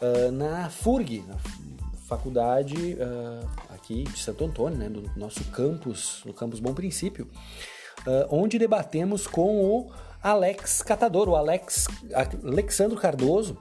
ah, 0.01 0.31
na 0.31 0.71
FURG, 0.71 1.25
na 1.27 1.37
faculdade 2.07 2.97
ah, 3.01 3.75
aqui 3.75 4.05
de 4.05 4.19
Santo 4.19 4.45
Antônio, 4.45 4.79
né, 4.79 4.89
do 4.89 5.11
nosso 5.17 5.45
campus, 5.47 6.23
no 6.25 6.33
campus 6.33 6.61
Bom 6.61 6.75
Princípio, 6.75 7.29
ah, 8.07 8.27
onde 8.31 8.59
debatemos 8.59 9.27
com 9.27 9.65
o 9.65 9.93
Alex 10.23 10.83
Catador, 10.83 11.29
o 11.29 11.37
Alex 11.37 11.87
Alexandro 12.45 12.99
Cardoso, 12.99 13.57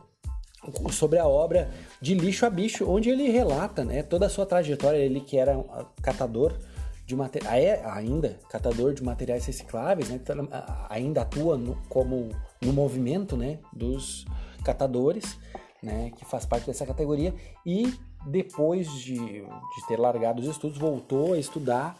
sobre 0.92 1.18
a 1.18 1.26
obra 1.26 1.72
De 2.02 2.14
Lixo 2.14 2.46
a 2.46 2.50
Bicho, 2.50 2.90
onde 2.90 3.10
ele 3.10 3.30
relata 3.30 3.84
né, 3.84 4.04
toda 4.04 4.26
a 4.26 4.30
sua 4.30 4.46
trajetória, 4.46 4.98
ele 4.98 5.22
que 5.22 5.38
era 5.38 5.58
catador 6.02 6.54
de 7.10 7.16
materiais, 7.16 7.64
é 7.64 7.84
ainda 7.86 8.40
catador 8.50 8.94
de 8.94 9.04
materiais 9.04 9.44
recicláveis, 9.44 10.10
né, 10.10 10.22
ainda 10.88 11.24
atua 11.24 11.58
no, 11.58 11.76
como 11.90 12.30
no 12.62 12.72
movimento 12.72 13.36
né, 13.36 13.58
dos 13.74 14.26
catadores, 14.64 15.40
né, 15.82 16.12
que 16.16 16.24
faz 16.24 16.46
parte 16.46 16.68
dessa 16.68 16.86
categoria, 16.86 17.34
e 17.66 17.92
depois 18.28 18.92
de, 18.92 19.16
de 19.16 19.88
ter 19.88 19.98
largado 19.98 20.40
os 20.40 20.48
estudos, 20.48 20.78
voltou 20.78 21.34
a 21.34 21.40
estudar 21.40 21.98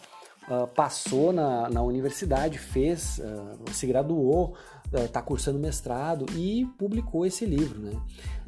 Uh, 0.50 0.66
passou 0.66 1.32
na, 1.32 1.70
na 1.70 1.84
universidade, 1.84 2.58
fez, 2.58 3.20
uh, 3.20 3.72
se 3.72 3.86
graduou, 3.86 4.56
está 4.92 5.22
cursando 5.22 5.60
mestrado 5.60 6.26
e 6.36 6.66
publicou 6.76 7.24
esse 7.24 7.46
livro, 7.46 7.80
né? 7.80 7.92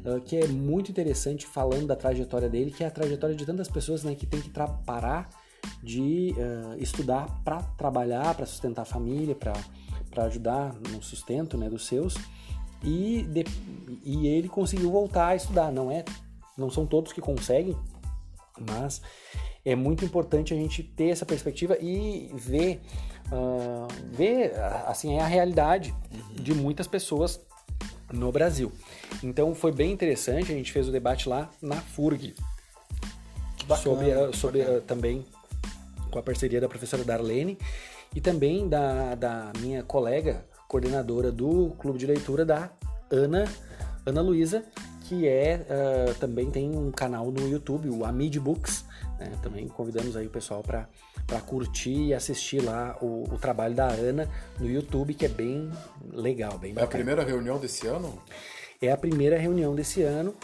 Uh, 0.04 0.20
que 0.20 0.36
é 0.36 0.48
muito 0.48 0.90
interessante 0.90 1.46
falando 1.46 1.86
da 1.86 1.94
trajetória 1.94 2.48
dele, 2.48 2.72
que 2.72 2.82
é 2.82 2.88
a 2.88 2.90
trajetória 2.90 3.36
de 3.36 3.46
tantas 3.46 3.68
pessoas 3.68 4.02
né, 4.02 4.16
que 4.16 4.26
tem 4.26 4.40
que 4.40 4.50
parar 4.84 5.28
de 5.82 6.34
estudar 6.78 7.42
para 7.44 7.62
trabalhar, 7.76 8.34
para 8.34 8.46
sustentar 8.46 8.82
a 8.82 8.84
família, 8.86 9.34
para 9.34 10.24
ajudar 10.24 10.74
no 10.90 11.02
sustento 11.02 11.56
né, 11.56 11.68
dos 11.68 11.86
seus. 11.86 12.16
E, 12.84 13.22
de, 13.22 13.44
e 14.04 14.26
ele 14.26 14.48
conseguiu 14.48 14.90
voltar 14.90 15.28
a 15.28 15.36
estudar, 15.36 15.70
não 15.70 15.90
é 15.90 16.04
Não 16.58 16.68
são 16.68 16.84
todos 16.84 17.12
que 17.12 17.20
conseguem, 17.20 17.76
mas 18.58 19.00
é 19.64 19.74
muito 19.74 20.04
importante 20.04 20.52
a 20.52 20.56
gente 20.56 20.82
ter 20.82 21.10
essa 21.10 21.24
perspectiva 21.24 21.76
e 21.80 22.30
ver, 22.34 22.80
uh, 23.28 23.86
ver 24.10 24.54
assim, 24.86 25.18
a 25.18 25.26
realidade 25.26 25.94
de 26.34 26.52
muitas 26.52 26.86
pessoas 26.86 27.40
no 28.12 28.30
Brasil. 28.32 28.72
Então 29.22 29.54
foi 29.54 29.72
bem 29.72 29.92
interessante, 29.92 30.52
a 30.52 30.54
gente 30.54 30.72
fez 30.72 30.88
o 30.88 30.92
debate 30.92 31.28
lá 31.28 31.48
na 31.60 31.76
FURG. 31.76 32.34
Bacana, 33.66 33.82
sobre, 33.82 34.12
ah, 34.12 34.32
sobre 34.32 34.60
uh, 34.62 34.80
também 34.80 35.24
com 36.12 36.18
a 36.18 36.22
parceria 36.22 36.60
da 36.60 36.68
professora 36.68 37.02
Darlene 37.02 37.58
e 38.14 38.20
também 38.20 38.68
da, 38.68 39.14
da 39.14 39.52
minha 39.58 39.82
colega 39.82 40.44
coordenadora 40.68 41.32
do 41.32 41.70
clube 41.78 41.98
de 41.98 42.06
leitura 42.06 42.44
da 42.44 42.70
Ana 43.10 43.44
Ana 44.04 44.20
Luísa, 44.20 44.64
que 45.02 45.28
é 45.28 45.64
uh, 45.68 46.14
também 46.14 46.50
tem 46.50 46.76
um 46.76 46.90
canal 46.90 47.30
no 47.30 47.48
YouTube, 47.48 47.88
o 47.88 48.04
Amid 48.04 48.38
Books. 48.40 48.84
Né? 49.18 49.30
Também 49.42 49.68
convidamos 49.68 50.16
aí 50.16 50.26
o 50.26 50.30
pessoal 50.30 50.62
para 50.62 51.40
curtir 51.46 52.08
e 52.08 52.14
assistir 52.14 52.60
lá 52.60 52.96
o, 53.00 53.24
o, 53.32 53.38
trabalho 53.38 53.74
da 53.74 53.86
Ana 53.86 54.28
no 54.58 54.68
YouTube, 54.68 55.14
que 55.14 55.26
é 55.26 55.28
bem 55.28 55.70
legal, 56.12 56.58
bem 56.58 56.74
É 56.76 56.82
a 56.82 56.86
primeira 56.86 57.22
reunião 57.22 57.58
desse 57.58 57.86
ano? 57.86 58.18
É 58.80 58.90
a 58.90 58.96
primeira 58.96 59.38
reunião 59.38 59.74
desse 59.74 60.02
ano. 60.02 60.34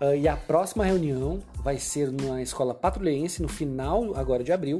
Uh, 0.00 0.14
e 0.14 0.28
a 0.28 0.36
próxima 0.36 0.84
reunião 0.84 1.42
vai 1.56 1.76
ser 1.76 2.12
na 2.12 2.40
Escola 2.40 2.72
Patrulhense, 2.72 3.42
no 3.42 3.48
final 3.48 4.14
agora 4.14 4.44
de 4.44 4.52
abril, 4.52 4.78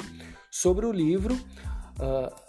sobre 0.50 0.86
o 0.86 0.92
livro 0.92 1.34
uh, 1.34 2.48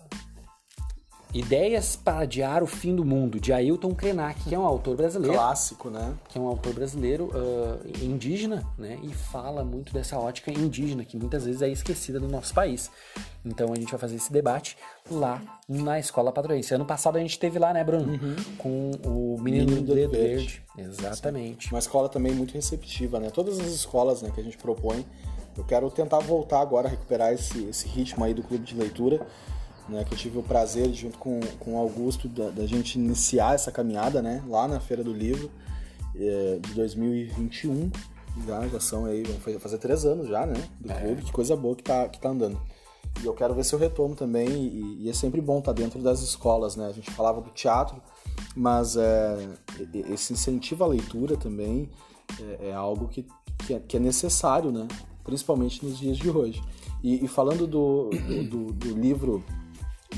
Ideias 1.32 1.96
para 1.96 2.22
Adiar 2.22 2.64
o 2.64 2.68
Fim 2.68 2.96
do 2.96 3.06
Mundo, 3.06 3.40
de 3.40 3.54
Ailton 3.54 3.94
Krenak, 3.94 4.46
que 4.46 4.56
é 4.56 4.58
um 4.58 4.66
autor 4.66 4.98
brasileiro. 4.98 5.36
Clássico, 5.36 5.88
né? 5.92 6.16
Que 6.28 6.40
é 6.40 6.42
um 6.42 6.48
autor 6.48 6.74
brasileiro 6.74 7.26
uh, 7.26 8.04
indígena, 8.04 8.66
né? 8.80 8.98
E 9.04 9.14
fala 9.14 9.64
muito 9.64 9.94
dessa 9.94 10.18
ótica 10.18 10.52
indígena, 10.52 11.06
que 11.06 11.16
muitas 11.18 11.46
vezes 11.46 11.62
é 11.62 11.70
esquecida 11.70 12.20
no 12.20 12.28
nosso 12.28 12.52
país. 12.52 12.90
Então 13.46 13.72
a 13.72 13.76
gente 13.76 13.92
vai 13.92 14.00
fazer 14.00 14.16
esse 14.16 14.34
debate 14.34 14.76
lá 15.10 15.40
na 15.68 16.00
Escola 16.00 16.32
Patroense. 16.32 16.74
Ano 16.74 16.86
passado 16.86 17.18
a 17.18 17.20
gente 17.20 17.32
esteve 17.32 17.60
lá, 17.60 17.74
né, 17.74 17.84
Bruno? 17.84 18.12
Uhum. 18.12 18.36
Com 18.58 18.92
o 19.06 19.38
Menino, 19.40 19.68
Menino 19.68 19.86
do 19.86 19.94
Dedo 19.94 20.12
Verde. 20.12 20.64
Verde. 20.76 20.92
Exatamente. 20.92 21.66
Sim. 21.66 21.76
Uma 21.76 21.80
escola 21.80 22.10
também 22.10 22.34
muito 22.34 22.56
receptiva, 22.56 23.20
né? 23.20 23.30
Todas 23.30 23.60
as 23.60 23.68
escolas 23.68 24.24
né, 24.24 24.32
que 24.34 24.42
a 24.42 24.44
gente 24.44 24.58
propõe. 24.58 25.06
Eu 25.60 25.66
quero 25.66 25.92
tentar 25.92 26.20
voltar 26.20 26.62
agora 26.62 26.88
a 26.88 26.92
recuperar 26.92 27.34
esse, 27.34 27.66
esse 27.66 27.88
ritmo 27.88 28.24
aí 28.24 28.34
do 28.34 28.42
clube 28.42 28.66
de 28.66 28.76
leitura 28.76 29.28
né, 29.90 30.04
que 30.04 30.14
eu 30.14 30.18
tive 30.18 30.38
o 30.38 30.44
prazer, 30.44 30.94
junto 30.94 31.18
com, 31.18 31.40
com 31.60 31.74
o 31.74 31.78
Augusto, 31.78 32.28
da, 32.28 32.50
da 32.50 32.66
gente 32.66 32.98
iniciar 32.98 33.56
essa 33.56 33.72
caminhada 33.72 34.22
né, 34.22 34.44
lá 34.48 34.68
na 34.68 34.80
Feira 34.80 35.04
do 35.04 35.12
Livro 35.12 35.50
é, 36.16 36.60
de 36.62 36.74
2021. 36.74 37.92
Já, 38.48 38.68
já 38.68 38.80
são 38.80 39.06
aí, 39.06 39.24
vão 39.24 39.60
fazer 39.60 39.80
três 39.80 40.06
anos 40.06 40.28
já, 40.28 40.46
né? 40.46 40.54
Do 40.80 40.92
é. 40.92 41.02
clube, 41.02 41.24
que 41.24 41.32
coisa 41.32 41.56
boa 41.58 41.76
que 41.76 41.84
tá, 41.84 42.08
que 42.08 42.20
tá 42.20 42.30
andando. 42.30 42.62
E 43.22 43.26
eu 43.26 43.34
quero 43.34 43.54
ver 43.54 43.66
se 43.66 43.74
eu 43.74 43.80
retomo 43.80 44.16
também, 44.16 44.48
e, 44.48 45.04
e, 45.04 45.10
é 45.10 45.14
sempre 45.14 45.42
bom 45.42 45.60
estar 45.60 45.74
tá 45.74 45.82
dentro 45.82 46.00
das 46.00 46.22
escolas, 46.22 46.76
né? 46.76 46.88
A 46.88 46.92
gente 46.92 47.10
falava 47.12 47.42
do 47.42 47.50
teatro, 47.50 48.02
mas 48.56 48.96
é, 48.96 49.50
esse 50.14 50.32
incentivo 50.32 50.84
à 50.84 50.88
leitura 50.88 51.36
também 51.36 51.90
é, 52.40 52.70
é 52.70 52.74
algo 52.74 53.08
que, 53.08 53.26
que 53.66 53.74
é, 53.74 53.80
que, 53.80 53.98
é, 53.98 54.00
necessário, 54.00 54.72
né? 54.72 54.88
Principalmente 55.30 55.86
nos 55.86 56.00
dias 56.00 56.18
de 56.18 56.28
hoje. 56.28 56.60
E, 57.04 57.24
e 57.24 57.28
falando 57.28 57.68
do, 57.68 58.10
do, 58.50 58.74
do 58.74 59.00
livro 59.00 59.44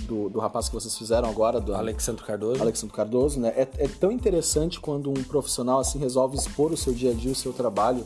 do, 0.07 0.29
do 0.29 0.39
rapaz 0.39 0.69
que 0.69 0.73
vocês 0.73 0.97
fizeram 0.97 1.29
agora, 1.29 1.59
do 1.59 1.75
Alexandre 1.75 2.23
Cardoso. 2.23 2.61
Alexandre 2.61 2.95
Cardoso, 2.95 3.41
né? 3.41 3.49
É, 3.49 3.67
é, 3.77 3.87
tão 3.89 4.09
interessante 4.09 4.79
quando 4.79 5.09
um 5.09 5.21
profissional 5.23 5.79
assim 5.79 5.99
resolve 5.99 6.37
expor 6.37 6.71
o 6.71 6.77
seu 6.77 6.93
dia 6.93 7.11
a 7.11 7.13
dia, 7.13 7.33
o 7.33 7.35
seu 7.35 7.51
trabalho, 7.51 8.05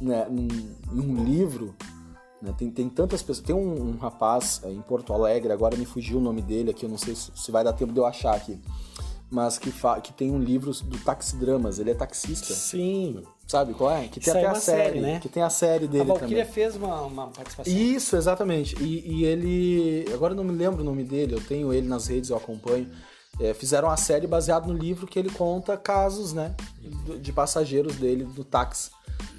né, 0.00 0.28
num, 0.30 0.46
num 0.92 1.24
livro. 1.24 1.74
Né? 2.40 2.54
Tem, 2.56 2.70
tem 2.70 2.88
tantas 2.88 3.20
pessoas. 3.20 3.44
Tem 3.44 3.56
um, 3.56 3.90
um 3.90 3.96
rapaz 3.96 4.60
é, 4.62 4.70
em 4.70 4.80
Porto 4.80 5.12
Alegre, 5.12 5.52
agora 5.52 5.76
me 5.76 5.84
fugiu 5.84 6.18
o 6.18 6.20
nome 6.20 6.40
dele 6.40 6.70
aqui, 6.70 6.86
eu 6.86 6.90
não 6.90 6.98
sei 6.98 7.16
se, 7.16 7.32
se 7.34 7.50
vai 7.50 7.64
dar 7.64 7.72
tempo 7.72 7.92
de 7.92 7.98
eu 7.98 8.06
achar 8.06 8.36
aqui 8.36 8.60
mas 9.34 9.58
que, 9.58 9.72
que 10.02 10.12
tem 10.12 10.30
um 10.30 10.38
livro 10.38 10.70
do 10.84 10.96
taxidramas, 10.98 11.80
ele 11.80 11.90
é 11.90 11.94
taxista. 11.94 12.54
Sim. 12.54 13.24
Sabe 13.46 13.74
qual 13.74 13.92
é? 13.92 14.08
Que 14.08 14.20
tem 14.20 14.22
Isso 14.22 14.30
até 14.30 14.42
é 14.42 14.46
a 14.48 14.54
série, 14.54 14.82
série, 14.84 15.00
né? 15.00 15.20
Que 15.20 15.28
tem 15.28 15.42
a 15.42 15.50
série 15.50 15.86
dele 15.86 16.02
a 16.02 16.14
Valkyria 16.14 16.38
também. 16.38 16.52
fez 16.52 16.76
uma, 16.76 17.02
uma, 17.02 17.26
participação. 17.28 17.72
Isso, 17.72 18.16
exatamente. 18.16 18.74
E, 18.82 19.20
e, 19.20 19.24
ele... 19.24 20.06
Agora 20.14 20.32
eu 20.32 20.36
não 20.36 20.44
me 20.44 20.52
lembro 20.52 20.80
o 20.80 20.84
nome 20.84 21.04
dele, 21.04 21.34
eu 21.34 21.40
tenho 21.40 21.72
ele 21.72 21.86
nas 21.86 22.06
redes, 22.06 22.30
eu 22.30 22.36
acompanho. 22.36 22.88
É, 23.38 23.52
fizeram 23.52 23.88
uma 23.88 23.96
série 23.96 24.26
baseada 24.26 24.66
no 24.66 24.72
livro 24.72 25.06
que 25.06 25.18
ele 25.18 25.28
conta 25.28 25.76
casos, 25.76 26.32
né? 26.32 26.54
De 27.20 27.32
passageiros 27.32 27.96
dele 27.96 28.24
do 28.24 28.44
táxi. 28.44 28.90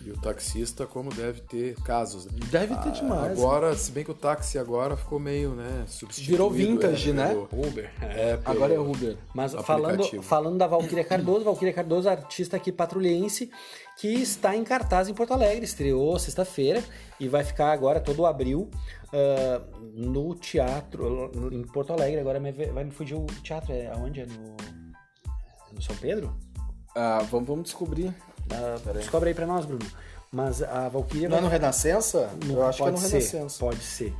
E 0.05 0.11
o 0.11 0.17
taxista, 0.17 0.85
como 0.85 1.09
deve 1.11 1.41
ter 1.41 1.73
casos. 1.81 2.25
Né? 2.25 2.33
Deve 2.51 2.75
ter 2.75 2.89
ah, 2.89 2.91
demais. 2.91 3.31
Agora, 3.31 3.71
né? 3.71 3.75
se 3.75 3.91
bem 3.91 4.03
que 4.03 4.11
o 4.11 4.13
táxi 4.13 4.59
agora 4.59 4.95
ficou 4.95 5.19
meio, 5.19 5.55
né, 5.55 5.83
substituído. 5.87 6.31
Virou 6.31 6.51
vintage, 6.51 7.09
é, 7.09 7.13
né? 7.13 7.47
Uber. 7.51 7.91
É, 8.15 8.39
agora 8.45 8.73
é 8.73 8.79
Uber. 8.79 9.17
Mas 9.33 9.53
falando, 9.53 10.21
falando 10.21 10.57
da 10.59 10.67
Valquíria 10.67 11.03
Cardoso, 11.03 11.43
Valquíria 11.43 11.73
Cardoso, 11.73 12.07
artista 12.07 12.55
aqui 12.55 12.71
patrulhense, 12.71 13.49
que 13.97 14.07
está 14.07 14.55
em 14.55 14.63
cartaz 14.63 15.09
em 15.09 15.13
Porto 15.13 15.33
Alegre. 15.33 15.65
Estreou 15.65 16.19
sexta-feira 16.19 16.83
e 17.19 17.27
vai 17.27 17.43
ficar 17.43 17.71
agora 17.71 17.99
todo 17.99 18.27
abril 18.27 18.69
uh, 19.07 19.79
no 19.91 20.35
teatro, 20.35 21.31
em 21.51 21.63
Porto 21.63 21.93
Alegre. 21.93 22.19
Agora 22.19 22.39
vai 22.39 22.83
me 22.83 22.91
fugir 22.91 23.15
o 23.15 23.25
teatro. 23.41 23.73
É 23.73 23.87
aonde? 23.87 24.21
É 24.21 24.25
no, 24.27 24.55
é 25.71 25.73
no 25.73 25.81
São 25.81 25.95
Pedro? 25.95 26.31
Ah, 26.95 27.19
vamos, 27.29 27.47
vamos 27.47 27.63
descobrir. 27.65 28.07
Uh, 28.07 28.93
descobre 28.93 29.29
aí 29.29 29.35
pra 29.35 29.45
nós, 29.45 29.65
Bruno. 29.65 29.85
Mas 30.31 30.63
a 30.63 30.87
Valkyria. 30.89 31.29
Não 31.29 31.37
é 31.37 31.41
no 31.41 31.47
Renascença? 31.47 32.29
Não, 32.45 32.55
Eu 32.55 32.65
acho 32.65 32.81
que 32.81 32.87
é 32.87 32.91
no 32.91 32.97
ser, 32.97 33.17
Renascença. 33.17 33.59
Pode 33.59 33.83
ser. 33.83 34.13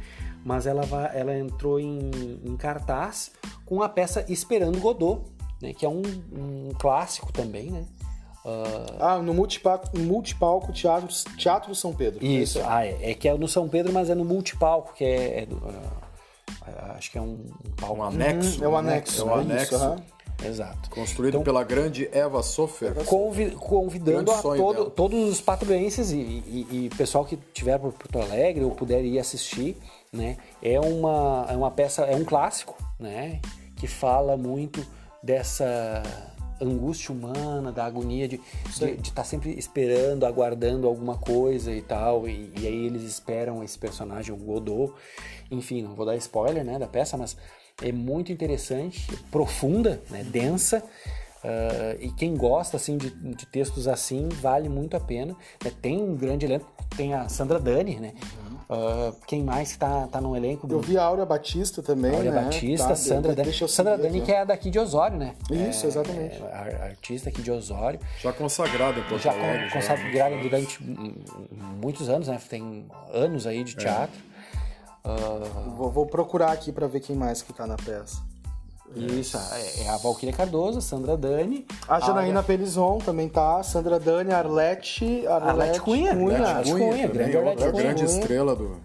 Mas 0.44 0.67
ela, 0.67 0.84
vai, 0.84 1.10
ela 1.17 1.38
entrou 1.38 1.79
em, 1.79 2.12
em 2.44 2.55
cartaz 2.55 3.32
com 3.65 3.82
a 3.82 3.89
peça 3.89 4.25
Esperando 4.29 4.79
Godot, 4.79 5.24
né? 5.62 5.74
Que 5.74 5.86
é 5.86 5.89
um, 5.89 6.03
um 6.32 6.72
clássico 6.77 7.32
também, 7.32 7.72
né? 7.72 7.86
Uh... 8.46 8.96
Ah, 9.00 9.17
no 9.17 9.34
multipalco, 9.34 9.98
no 9.98 10.03
multipalco 10.03 10.72
teatro, 10.72 11.08
teatro 11.36 11.74
São 11.74 11.94
Pedro. 11.94 12.24
Isso, 12.24 12.62
ah, 12.63 12.86
é. 12.86 13.12
é 13.12 13.13
que 13.15 13.27
é 13.27 13.34
no 13.36 13.48
São 13.48 13.67
Pedro, 13.67 13.91
mas 13.91 14.10
é 14.10 14.13
no 14.13 14.24
multipalco, 14.24 14.94
que 14.94 15.03
é, 15.03 15.41
é 15.41 15.46
do, 15.48 15.55
uh, 15.55 16.05
acho 16.96 17.10
que 17.12 17.17
é 17.17 17.22
um, 17.22 17.39
um 17.65 17.72
palco. 17.75 17.96
Um 17.96 18.03
anexo. 18.03 18.60
Uhum, 18.60 18.65
é 18.65 18.67
o 18.67 18.77
anexo. 18.77 19.22
É 19.22 19.25
o 19.25 19.34
anexo. 19.34 19.75
Isso, 19.75 19.96
Exato. 20.43 20.89
Construído 20.89 21.35
então, 21.35 21.43
pela 21.43 21.63
grande 21.63 22.09
Eva 22.11 22.41
Sofer. 22.43 22.93
convidando 23.59 24.31
a 24.31 24.41
todo, 24.41 24.89
todos 24.89 25.29
os 25.29 25.41
patrulhenses 25.41 26.11
e, 26.11 26.17
e, 26.17 26.67
e, 26.71 26.89
pessoal 26.97 27.25
que 27.25 27.37
tiver 27.53 27.77
por 27.77 27.93
Porto 27.93 28.19
Alegre 28.19 28.63
ou 28.63 28.71
puder 28.71 29.03
ir 29.03 29.19
assistir, 29.19 29.77
né? 30.11 30.37
É 30.61 30.79
uma, 30.79 31.45
é 31.49 31.55
uma 31.55 31.71
peça, 31.71 32.03
é 32.03 32.15
um 32.15 32.25
clássico, 32.25 32.75
né? 32.99 33.39
Que 33.75 33.87
fala 33.87 34.37
muito 34.37 34.85
dessa 35.23 36.03
angústia 36.61 37.13
humana, 37.13 37.71
da 37.71 37.85
agonia 37.85 38.27
de 38.27 38.39
estar 38.69 39.11
tá 39.13 39.23
sempre 39.23 39.57
esperando, 39.57 40.25
aguardando 40.25 40.87
alguma 40.87 41.17
coisa 41.17 41.71
e 41.71 41.81
tal. 41.81 42.27
E, 42.27 42.51
e 42.57 42.67
aí 42.67 42.85
eles 42.85 43.03
esperam 43.03 43.63
esse 43.63 43.77
personagem, 43.77 44.33
o 44.33 44.37
Godot. 44.37 44.93
Enfim, 45.51 45.81
não 45.81 45.95
vou 45.95 46.05
dar 46.05 46.15
spoiler, 46.15 46.63
né, 46.63 46.79
da 46.79 46.87
peça, 46.87 47.17
mas 47.17 47.35
é 47.82 47.91
muito 47.91 48.32
interessante, 48.32 49.08
profunda, 49.29 50.01
né, 50.10 50.24
densa. 50.24 50.84
Uh, 51.44 52.01
e 52.01 52.10
quem 52.12 52.36
gosta 52.36 52.75
assim 52.75 52.98
de, 52.98 53.12
de, 53.12 53.46
textos 53.46 53.88
assim 53.88 54.29
vale 54.29 54.67
muito 54.67 54.98
a 54.98 55.00
pena. 55.00 55.36
Né? 55.63 55.72
Tem 55.79 56.01
um 56.01 56.15
grande 56.15 56.46
elenco, 56.46 56.65
tem 56.98 57.13
a 57.13 57.29
Sandra 57.29 57.60
Dani, 57.60 58.00
né? 58.00 58.13
Uhum. 58.15 58.55
Uh, 58.67 59.15
quem 59.27 59.44
mais 59.44 59.70
está 59.70 60.08
tá 60.08 60.20
no 60.20 60.36
elenco? 60.36 60.67
Eu 60.67 60.82
vi 60.82 60.98
a 60.98 61.03
Áurea 61.03 61.24
Batista 61.24 61.84
também, 61.84 62.15
Áurea 62.15 62.32
né? 62.32 62.44
Batista, 62.46 62.88
tá, 62.88 62.96
Sandra 62.96 63.36
Dani. 63.36 63.53
Sandra 63.53 63.96
Dani 63.96 64.22
que 64.22 64.32
é 64.32 64.44
daqui 64.44 64.72
de 64.72 64.79
Osório, 64.79 65.20
né? 65.20 65.36
Isso, 65.51 65.86
é, 65.86 65.89
exatamente. 65.89 66.41
É, 66.41 66.82
artista 66.82 67.29
aqui 67.29 67.44
de 67.44 67.51
Osório. 67.51 68.00
Já 68.20 68.34
consagrada 68.34 69.00
por 69.03 69.20
Já 69.20 69.32
consagrada 69.72 70.38
durante 70.38 70.84
muitos 71.79 72.10
anos, 72.10 72.27
né? 72.27 72.39
Tem 72.50 72.88
anos 73.13 73.46
aí 73.46 73.63
de 73.63 73.74
é. 73.74 73.77
teatro. 73.77 74.20
É. 74.32 74.34
Uh... 75.05 75.75
Vou, 75.77 75.91
vou, 75.91 76.05
procurar 76.05 76.51
aqui 76.51 76.71
para 76.71 76.88
ver 76.88 77.00
quem 77.00 77.15
mais 77.15 77.41
que 77.41 77.53
tá 77.53 77.67
na 77.67 77.75
peça. 77.75 78.21
Isso, 78.95 79.38
é, 79.38 79.83
é 79.83 79.89
a 79.89 79.97
Valquíria 79.97 80.33
Cardoso, 80.33 80.81
Sandra 80.81 81.17
Dani. 81.17 81.65
A 81.88 82.00
Janaína 82.00 82.39
a... 82.39 82.43
Pelizon 82.43 83.00
também 83.00 83.27
tá. 83.27 83.62
Sandra 83.62 84.00
Dani, 84.00 84.31
Arlete. 84.31 85.27
Arlete, 85.27 85.50
Arlete 85.50 85.81
Cunha. 85.81 86.15
Cunha. 86.15 86.47
Arlete 86.47 86.71
Cunha, 86.71 86.88
Cunha 86.88 87.07
grande 87.07 87.38
Arlete 87.38 87.57
Cunha. 87.57 87.71
grande 87.71 88.05
estrela 88.05 88.55
do. 88.55 88.77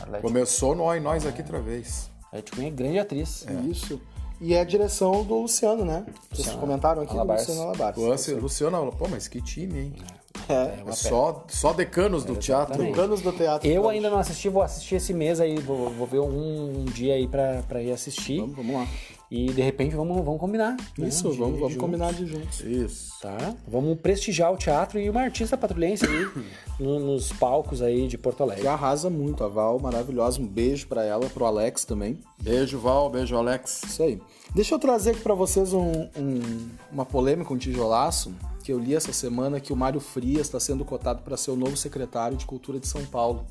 Arlete 0.00 0.22
Começou 0.22 0.74
no 0.74 0.84
Oi 0.84 1.00
Nós 1.00 1.26
aqui 1.26 1.40
outra 1.40 1.60
vez. 1.60 2.08
Arlete 2.30 2.52
Cunha 2.52 2.68
é 2.68 2.70
grande 2.70 2.98
atriz. 2.98 3.44
É. 3.48 3.52
Isso. 3.66 4.00
E 4.40 4.54
é 4.54 4.60
a 4.60 4.64
direção 4.64 5.24
do 5.24 5.40
Luciano, 5.40 5.84
né? 5.84 6.04
Vocês 6.30 6.54
comentaram 6.56 7.02
aqui 7.02 7.14
Alabars. 7.14 7.46
do 7.46 7.52
Luciano 7.52 7.68
Alabar. 7.68 7.98
Luciano, 7.98 8.40
Luciano, 8.40 8.92
pô, 8.92 9.08
mas 9.08 9.26
que 9.26 9.40
time, 9.40 9.80
hein? 9.80 9.96
É, 10.00 10.23
é 10.48 10.92
só, 10.92 11.44
só 11.48 11.72
decanos 11.72 12.24
do 12.24 12.36
teatro. 12.36 12.82
Decanos 12.82 13.20
do 13.22 13.32
teatro. 13.32 13.68
Eu 13.68 13.88
ainda 13.88 14.10
não 14.10 14.18
assisti, 14.18 14.48
vou 14.48 14.62
assistir 14.62 14.96
esse 14.96 15.14
mês 15.14 15.40
aí, 15.40 15.58
vou, 15.58 15.88
vou 15.90 16.06
ver 16.06 16.18
um, 16.20 16.80
um 16.80 16.84
dia 16.84 17.14
aí 17.14 17.26
pra, 17.26 17.62
pra 17.68 17.82
ir 17.82 17.92
assistir. 17.92 18.40
Vamos, 18.40 18.56
vamos 18.56 18.74
lá. 18.74 18.86
E 19.30 19.46
de 19.46 19.62
repente 19.62 19.96
vamos, 19.96 20.16
vamos 20.24 20.38
combinar. 20.38 20.76
né, 20.98 21.08
Isso, 21.08 21.30
de- 21.30 21.38
vamos, 21.38 21.54
vamos 21.58 21.72
juntos, 21.72 21.76
combinar 21.76 22.12
de 22.12 22.26
juntos. 22.26 22.60
Isso. 22.60 23.10
Tá? 23.20 23.54
Vamos 23.66 23.98
prestigiar 23.98 24.52
o 24.52 24.56
teatro 24.56 25.00
e 25.00 25.08
uma 25.08 25.22
artista 25.22 25.56
patrulhense 25.56 26.04
aí 26.04 26.28
no- 26.78 27.00
nos 27.00 27.32
palcos 27.32 27.80
aí 27.82 28.06
de 28.06 28.18
Porto 28.18 28.36
Que 28.36 28.42
Alegre. 28.42 28.68
arrasa 28.68 29.08
muito, 29.08 29.42
a 29.42 29.48
Val, 29.48 29.80
maravilhosa. 29.80 30.40
Um 30.40 30.46
beijo 30.46 30.86
pra 30.86 31.04
ela, 31.04 31.26
pro 31.30 31.46
Alex 31.46 31.84
também. 31.84 32.18
Beijo, 32.40 32.78
Val. 32.78 33.08
Beijo, 33.10 33.34
Alex. 33.36 33.82
Isso 33.84 34.02
aí. 34.02 34.20
Deixa 34.54 34.74
eu 34.74 34.78
trazer 34.78 35.12
aqui 35.12 35.20
pra 35.20 35.34
vocês 35.34 35.72
um- 35.72 36.02
um- 36.16 36.68
uma 36.92 37.06
polêmica, 37.06 37.52
um 37.52 37.58
tijolaço, 37.58 38.32
que 38.64 38.72
eu 38.72 38.78
li 38.78 38.94
essa 38.94 39.12
semana 39.12 39.60
que 39.60 39.74
o 39.74 39.76
Mário 39.76 40.00
Frias 40.00 40.46
está 40.46 40.58
sendo 40.58 40.86
cotado 40.86 41.20
para 41.20 41.36
ser 41.36 41.50
o 41.50 41.56
novo 41.56 41.76
secretário 41.76 42.34
de 42.34 42.46
Cultura 42.46 42.80
de 42.80 42.88
São 42.88 43.04
Paulo. 43.04 43.44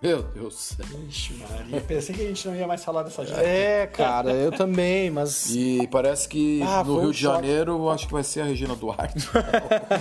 Meu 0.00 0.22
Deus 0.22 0.54
do 0.78 0.84
céu. 0.86 1.00
Ixi, 1.08 1.34
Maria. 1.34 1.80
Pensei 1.80 2.14
que 2.14 2.22
a 2.22 2.26
gente 2.26 2.46
não 2.46 2.54
ia 2.54 2.68
mais 2.68 2.84
falar 2.84 3.02
dessa 3.02 3.26
gente. 3.26 3.40
É, 3.40 3.88
cara, 3.88 4.32
eu 4.32 4.52
também, 4.52 5.10
mas 5.10 5.50
E 5.50 5.88
parece 5.88 6.28
que 6.28 6.62
Ah, 6.62 6.84
no 6.84 7.00
Rio 7.00 7.08
um 7.08 7.10
de 7.10 7.18
choque. 7.18 7.34
Janeiro 7.34 7.72
eu 7.72 7.90
acho 7.90 8.06
que 8.06 8.12
vai 8.12 8.22
ser 8.22 8.42
a 8.42 8.44
Regina 8.44 8.76
Duarte. 8.76 9.28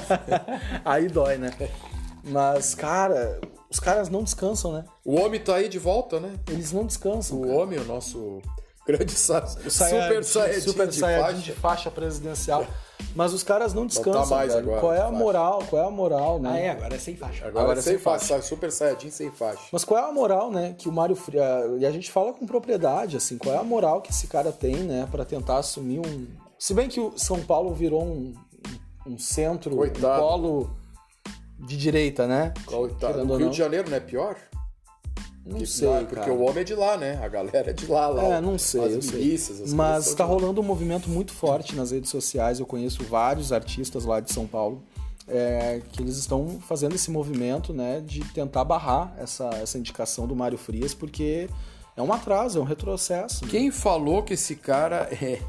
aí 0.85 1.07
dói, 1.07 1.37
né? 1.37 1.51
Mas, 2.23 2.75
cara, 2.75 3.41
os 3.71 3.79
caras 3.79 4.07
não 4.07 4.23
descansam, 4.23 4.71
né? 4.71 4.85
o 5.03 5.19
homem 5.19 5.39
tá 5.39 5.55
aí 5.55 5.67
de 5.67 5.79
volta, 5.79 6.19
né? 6.19 6.35
Eles 6.47 6.71
não 6.71 6.85
descansam. 6.85 7.39
O 7.39 7.41
cara. 7.41 7.55
homem, 7.55 7.79
o 7.79 7.85
nosso 7.85 8.39
grande 8.91 9.11
sa... 9.11 9.45
Saia- 9.45 10.01
super 10.01 10.23
saiyajin 10.23 10.61
super 10.61 10.87
de 10.87 10.95
saiyajin 10.95 11.23
faixa. 11.25 11.41
de 11.41 11.51
faixa 11.53 11.91
presidencial. 11.91 12.65
Mas 13.15 13.33
os 13.33 13.43
caras 13.43 13.73
não 13.73 13.85
descansam, 13.87 14.37
mais 14.37 14.53
velho. 14.53 14.65
agora, 14.65 14.81
Qual 14.81 14.93
é 14.93 14.99
a 14.99 15.05
faixa. 15.05 15.17
moral? 15.17 15.63
Qual 15.69 15.81
é 15.81 15.87
a 15.87 15.89
moral, 15.89 16.39
né? 16.39 16.49
Ah, 16.51 16.57
é, 16.59 16.69
agora 16.71 16.95
é 16.95 16.99
sem 16.99 17.15
faixa. 17.15 17.47
Agora, 17.47 17.63
Agora 17.63 17.79
é 17.79 17.81
sem 17.81 17.93
sem 17.93 18.01
faixa, 18.03 18.25
sai 18.25 18.41
super 18.41 18.71
saiyajin 18.71 19.09
sem 19.09 19.31
faixa. 19.31 19.61
Mas 19.71 19.83
qual 19.85 20.03
é 20.05 20.07
a 20.09 20.11
moral, 20.11 20.51
né, 20.51 20.75
que 20.77 20.87
o 20.87 20.91
Mário 20.91 21.15
Frias... 21.15 21.45
E 21.79 21.85
a 21.85 21.91
gente 21.91 22.11
fala 22.11 22.33
com 22.33 22.45
propriedade, 22.45 23.15
assim, 23.17 23.37
qual 23.37 23.55
é 23.55 23.57
a 23.57 23.63
moral 23.63 24.01
que 24.01 24.11
esse 24.11 24.27
cara 24.27 24.51
tem, 24.51 24.75
né, 24.75 25.07
pra 25.09 25.23
tentar 25.25 25.57
assumir 25.57 25.99
um... 25.99 26.27
Se 26.57 26.73
bem 26.73 26.87
que 26.89 26.99
o 26.99 27.13
São 27.17 27.39
Paulo 27.41 27.73
virou 27.73 28.03
um, 28.03 28.33
um 29.07 29.17
centro, 29.17 29.75
Coitado. 29.75 30.21
um 30.21 30.27
polo 30.27 30.69
de 31.57 31.77
direita, 31.77 32.27
né? 32.27 32.53
Coitado. 32.65 33.19
Ou 33.19 33.25
Rio 33.37 33.39
não. 33.45 33.49
de 33.49 33.57
Janeiro 33.57 33.89
não 33.89 33.97
é 33.97 33.99
pior? 34.01 34.35
Não 35.45 35.65
sei, 35.65 35.87
ah, 35.89 36.05
Porque 36.07 36.29
o 36.29 36.41
homem 36.41 36.59
é 36.61 36.63
de 36.63 36.75
lá, 36.75 36.95
né? 36.97 37.19
A 37.23 37.27
galera 37.27 37.71
é 37.71 37.73
de 37.73 37.87
lá. 37.87 38.07
lá 38.07 38.23
É, 38.35 38.41
não 38.41 38.57
sei, 38.57 38.83
As 38.83 38.93
eu 38.93 39.01
sei. 39.01 39.19
milícias, 39.19 39.61
as 39.61 39.73
Mas 39.73 40.13
tá 40.13 40.23
lá. 40.25 40.31
rolando 40.31 40.61
um 40.61 40.63
movimento 40.63 41.09
muito 41.09 41.33
forte 41.33 41.75
nas 41.75 41.91
redes 41.91 42.09
sociais. 42.11 42.59
Eu 42.59 42.65
conheço 42.65 43.03
vários 43.03 43.51
artistas 43.51 44.05
lá 44.05 44.19
de 44.19 44.31
São 44.31 44.45
Paulo 44.45 44.83
é, 45.27 45.81
que 45.91 46.01
eles 46.01 46.17
estão 46.17 46.59
fazendo 46.67 46.95
esse 46.95 47.09
movimento, 47.11 47.71
né, 47.73 48.01
de 48.05 48.23
tentar 48.33 48.63
barrar 48.63 49.13
essa, 49.19 49.45
essa 49.61 49.77
indicação 49.77 50.27
do 50.27 50.35
Mário 50.35 50.57
Frias, 50.57 50.93
porque 50.93 51.47
é 51.95 52.01
um 52.01 52.11
atraso, 52.11 52.57
é 52.57 52.61
um 52.61 52.65
retrocesso. 52.65 53.45
né? 53.45 53.51
Quem 53.51 53.69
falou 53.71 54.23
que 54.23 54.33
esse 54.33 54.55
cara 54.55 55.07
é- 55.11 55.39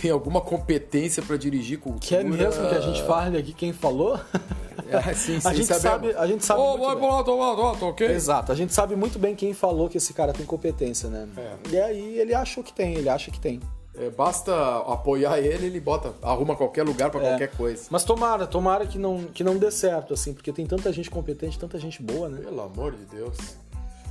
tem 0.00 0.10
alguma 0.10 0.40
competência 0.40 1.22
pra 1.22 1.36
dirigir 1.36 1.78
cultura? 1.78 2.06
Que 2.06 2.16
é 2.16 2.22
mesmo 2.24 2.68
que 2.68 2.74
a 2.74 2.80
gente 2.80 3.02
fale 3.04 3.38
aqui 3.38 3.52
quem 3.52 3.72
falou? 3.72 4.18
É, 4.88 5.14
sim, 5.14 5.40
sim, 5.40 5.48
a 5.48 5.52
gente 5.52 5.66
sabe, 5.74 6.12
a 6.14 6.26
gente 6.28 6.44
sabe 6.44 6.60
Ô, 6.60 6.76
muito 6.76 6.84
vai 6.86 6.94
bem. 6.96 7.10
lá, 7.10 7.24
tô, 7.24 7.74
tô, 7.76 7.88
ok? 7.88 8.06
Exato, 8.06 8.52
a 8.52 8.54
gente 8.54 8.72
sabe 8.72 8.94
muito 8.94 9.18
bem 9.18 9.34
quem 9.34 9.52
falou 9.52 9.88
que 9.88 9.96
esse 9.98 10.12
cara 10.14 10.32
tem 10.32 10.46
competência, 10.46 11.08
né? 11.08 11.26
E 11.72 11.76
aí 11.76 12.18
ele 12.20 12.32
achou 12.32 12.62
que 12.62 12.72
tem, 12.72 12.94
ele 12.94 13.08
acha 13.08 13.32
que 13.32 13.40
tem. 13.40 13.60
É, 13.98 14.10
basta 14.10 14.54
apoiar 14.86 15.40
ele, 15.40 15.66
ele 15.66 15.80
bota, 15.80 16.12
arruma 16.22 16.54
qualquer 16.54 16.84
lugar 16.84 17.10
pra 17.10 17.20
É. 17.20 17.28
qualquer 17.30 17.50
coisa. 17.56 17.86
Mas 17.90 18.04
tomara, 18.04 18.46
tomara 18.46 18.86
que 18.86 18.96
não, 18.96 19.24
que 19.24 19.42
não 19.42 19.56
dê 19.56 19.72
certo, 19.72 20.14
assim, 20.14 20.32
porque 20.32 20.52
tem 20.52 20.66
tanta 20.66 20.92
gente 20.92 21.10
competente, 21.10 21.58
tanta 21.58 21.80
gente 21.80 22.00
boa, 22.00 22.28
né? 22.28 22.42
Pelo 22.42 22.60
amor 22.60 22.92
de 22.92 23.06
Deus. 23.06 23.36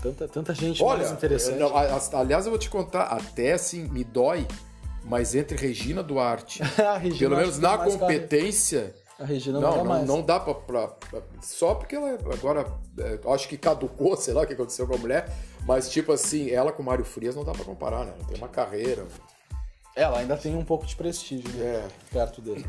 Tanta, 0.02 0.28
tanta 0.28 0.54
gente 0.54 0.84
Olha, 0.84 0.98
mais 0.98 1.12
interessante. 1.12 1.60
eu- 1.62 1.72
aliás, 2.20 2.46
eu 2.46 2.52
vou 2.52 2.60
te 2.60 2.70
contar, 2.70 3.04
até 3.04 3.54
assim, 3.54 3.88
me 3.88 4.04
dói, 4.04 4.46
mas 5.06 5.34
entre 5.36 5.56
Regina 5.56 6.04
Duarte, 6.04 6.62
A 6.82 6.98
Regina 6.98 7.20
pelo 7.20 7.36
menos 7.38 7.58
na 7.60 7.78
competência, 7.78 8.94
A 9.20 9.24
Regina 9.26 9.60
não, 9.60 9.78
não, 9.78 9.86
mais. 9.86 10.06
não 10.08 10.22
dá 10.22 10.40
pra, 10.40 10.54
pra- 10.56 10.88
pra- 10.90 11.22
Só 11.42 11.76
porque 11.76 11.96
ela 11.96 12.18
agora, 12.34 12.66
é, 12.98 13.20
acho 13.34 13.48
que 13.48 13.58
caducou, 13.58 14.18
sei 14.18 14.34
lá 14.34 14.42
o 14.42 14.48
que 14.48 14.54
aconteceu 14.54 14.86
com 14.88 14.96
a 14.96 14.98
mulher, 14.98 15.30
mas 15.66 15.90
tipo 15.90 16.12
assim, 16.12 16.50
ela 16.50 16.72
com 16.72 16.82
o 16.84 16.86
Mário 16.86 17.06
Frias 17.06 17.36
não 17.36 17.44
dá 17.44 17.52
pra 17.54 17.64
comparar, 17.64 18.04
né? 18.06 18.14
Ela 18.18 18.28
tem 18.28 18.38
uma 18.38 18.48
carreira. 18.50 19.06
Ela 19.96 20.20
ainda 20.20 20.36
tem 20.36 20.54
um 20.56 20.66
pouco 20.66 20.86
de 20.86 20.96
prestígio 20.96 21.50
né? 21.54 21.64
É. 21.66 21.88
perto 22.12 22.42
dele. 22.42 22.66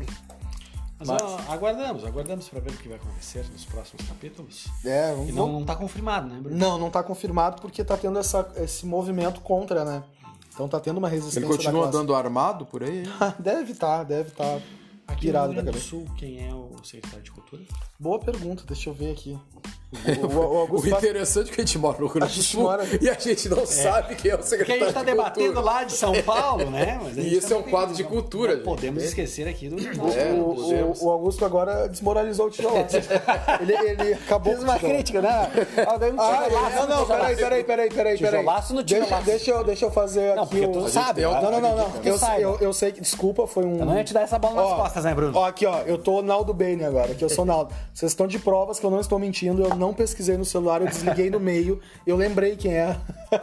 Mas, 0.99 1.09
Mas- 1.09 1.21
ó, 1.21 1.39
aguardamos, 1.49 2.03
aguardamos 2.05 2.49
pra 2.49 2.59
ver 2.59 2.71
o 2.71 2.77
que 2.77 2.87
vai 2.87 2.97
acontecer 2.97 3.45
nos 3.51 3.65
próximos 3.65 4.07
capítulos. 4.07 4.65
É, 4.83 5.11
E 5.11 5.15
vamos... 5.15 5.35
não, 5.35 5.47
não 5.59 5.63
tá 5.65 5.75
confirmado, 5.75 6.27
né, 6.27 6.39
Bruno? 6.41 6.57
não, 6.57 6.77
não 6.79 6.89
tá 6.89 7.03
confirmado 7.03 7.61
porque 7.61 7.83
tá 7.83 7.95
tendo 7.97 8.17
essa, 8.17 8.51
esse 8.57 8.83
movimento 8.85 9.41
contra, 9.41 9.85
né? 9.85 10.03
Então 10.57 10.67
tá 10.67 10.79
tendo 10.79 10.97
uma 10.97 11.07
resistência 11.07 11.37
Ele 11.37 11.45
continua 11.55 11.85
andando 11.85 12.15
armado 12.15 12.65
por 12.65 12.81
aí? 12.81 13.01
hein? 13.01 13.05
deve 13.37 13.73
estar, 13.73 14.03
deve 14.03 14.29
estar 14.29 14.59
Aqui 15.05 15.27
no 15.27 15.31
pirado 15.31 15.53
Rio 15.53 15.55
da 15.57 15.61
Grande 15.61 15.65
do 15.65 15.65
cabeça. 15.65 15.85
Sul, 15.87 16.07
quem 16.17 16.49
é 16.49 16.51
o 16.51 16.71
secretário 16.83 17.23
de 17.23 17.29
Cultura? 17.29 17.61
Boa 17.99 18.19
pergunta, 18.19 18.63
deixa 18.65 18.89
eu 18.89 18.93
ver 18.95 19.11
aqui. 19.11 19.37
O, 19.89 20.25
o- 20.27 20.65
o 20.75 20.79
O 20.83 20.87
interessante 20.87 21.49
é 21.49 21.53
que 21.55 21.61
a 21.61 21.65
gente 21.65 21.77
mora 21.79 21.97
no 21.97 22.07
Rio 22.07 22.15
Grande 22.15 22.35
do 22.35 22.43
Sul 22.43 22.63
mora- 22.63 22.83
e 23.01 23.09
a 23.09 23.13
gente 23.13 23.47
não 23.47 23.65
sabe 23.65 24.15
quem 24.15 24.31
é 24.31 24.35
o 24.35 24.37
Porque 24.39 24.55
a 24.55 24.57
secretário 24.57 24.83
gente 24.85 24.93
tá 24.93 24.99
de 24.99 25.05
debatendo 25.05 25.53
cultura. 25.53 25.65
lá 25.73 25.83
de 25.85 25.93
São 25.93 26.21
Paulo, 26.23 26.69
né? 26.69 26.99
E 27.15 27.35
esse 27.35 27.53
é 27.53 27.55
um 27.57 27.63
quadro 27.63 27.95
de 27.95 28.03
cultura, 28.03 28.49
Não 28.49 28.55
gente. 28.57 28.65
podemos 28.65 29.01
esquecer 29.03 29.47
aqui 29.47 29.69
do 29.69 29.77
É, 29.79 30.33
o, 30.33 30.93
o- 31.05 31.09
Augusto 31.09 31.45
agora 31.45 31.87
desmoralizou 31.87 32.47
o 32.47 32.49
tijolo. 32.49 32.75
ele, 33.61 33.73
ele 34.01 34.13
acabou 34.13 34.53
Fiz 34.53 34.63
uma 34.63 34.77
crítica, 34.77 35.21
né? 35.21 35.49
Ah, 35.87 35.97
daí 35.97 36.11
um 36.11 36.19
Ah, 36.19 36.43
tijolaço 36.43 36.87
não, 36.87 36.97
não, 36.99 37.05
peraí, 37.07 37.35
peraí, 37.37 37.63
peraí, 37.63 37.89
peraí, 37.89 38.17
peraí. 38.17 38.17
Tijolaço 38.41 38.73
no 38.73 38.83
deixa, 38.83 39.03
tijolaço. 39.05 39.25
deixa, 39.25 39.51
eu, 39.51 39.63
deixa 39.63 39.85
eu 39.85 39.91
fazer 39.91 40.35
Não, 40.35 40.43
aqui 40.43 40.59
porque 40.61 40.77
o... 40.77 40.81
tu 40.83 40.89
sabe. 40.89 41.23
auto- 41.23 41.41
Não, 41.43 41.51
não, 41.51 41.61
não, 41.61 41.77
não. 41.77 41.91
Eu, 42.03 42.17
sabe. 42.17 42.41
eu, 42.41 42.57
eu 42.59 42.73
sei 42.73 42.91
que, 42.91 42.99
desculpa, 42.99 43.47
foi 43.47 43.63
um... 43.65 43.79
Eu 43.79 43.85
não 43.85 43.95
ia 43.97 44.03
te 44.03 44.13
dar 44.13 44.21
essa 44.21 44.37
bola 44.37 44.55
nas 44.67 44.75
costas, 44.77 45.03
né, 45.05 45.15
Bruno? 45.15 45.31
Ó, 45.37 45.45
aqui, 45.45 45.65
ó, 45.65 45.79
eu 45.85 45.97
tô 45.97 46.21
Naldo 46.21 46.53
Bane 46.53 46.83
agora, 46.83 47.13
que 47.15 47.23
eu 47.23 47.29
sou 47.29 47.45
Naldo. 47.45 47.73
Vocês 47.93 48.11
estão 48.11 48.27
de 48.27 48.37
provas 48.37 48.79
que 48.79 48.85
eu 48.85 48.91
não 48.91 48.99
estou 48.99 49.17
mentindo, 49.17 49.63
eu 49.63 49.76
não 49.77 49.93
pesquisei 49.93 50.35
no 50.37 50.45
celular, 50.45 50.81
eu 50.81 50.87
desliguei 50.87 51.29
no 51.29 51.39
meio, 51.39 51.79
eu 52.05 52.15
lembrei 52.15 52.55
quem 52.55 52.73
é. 52.73 52.97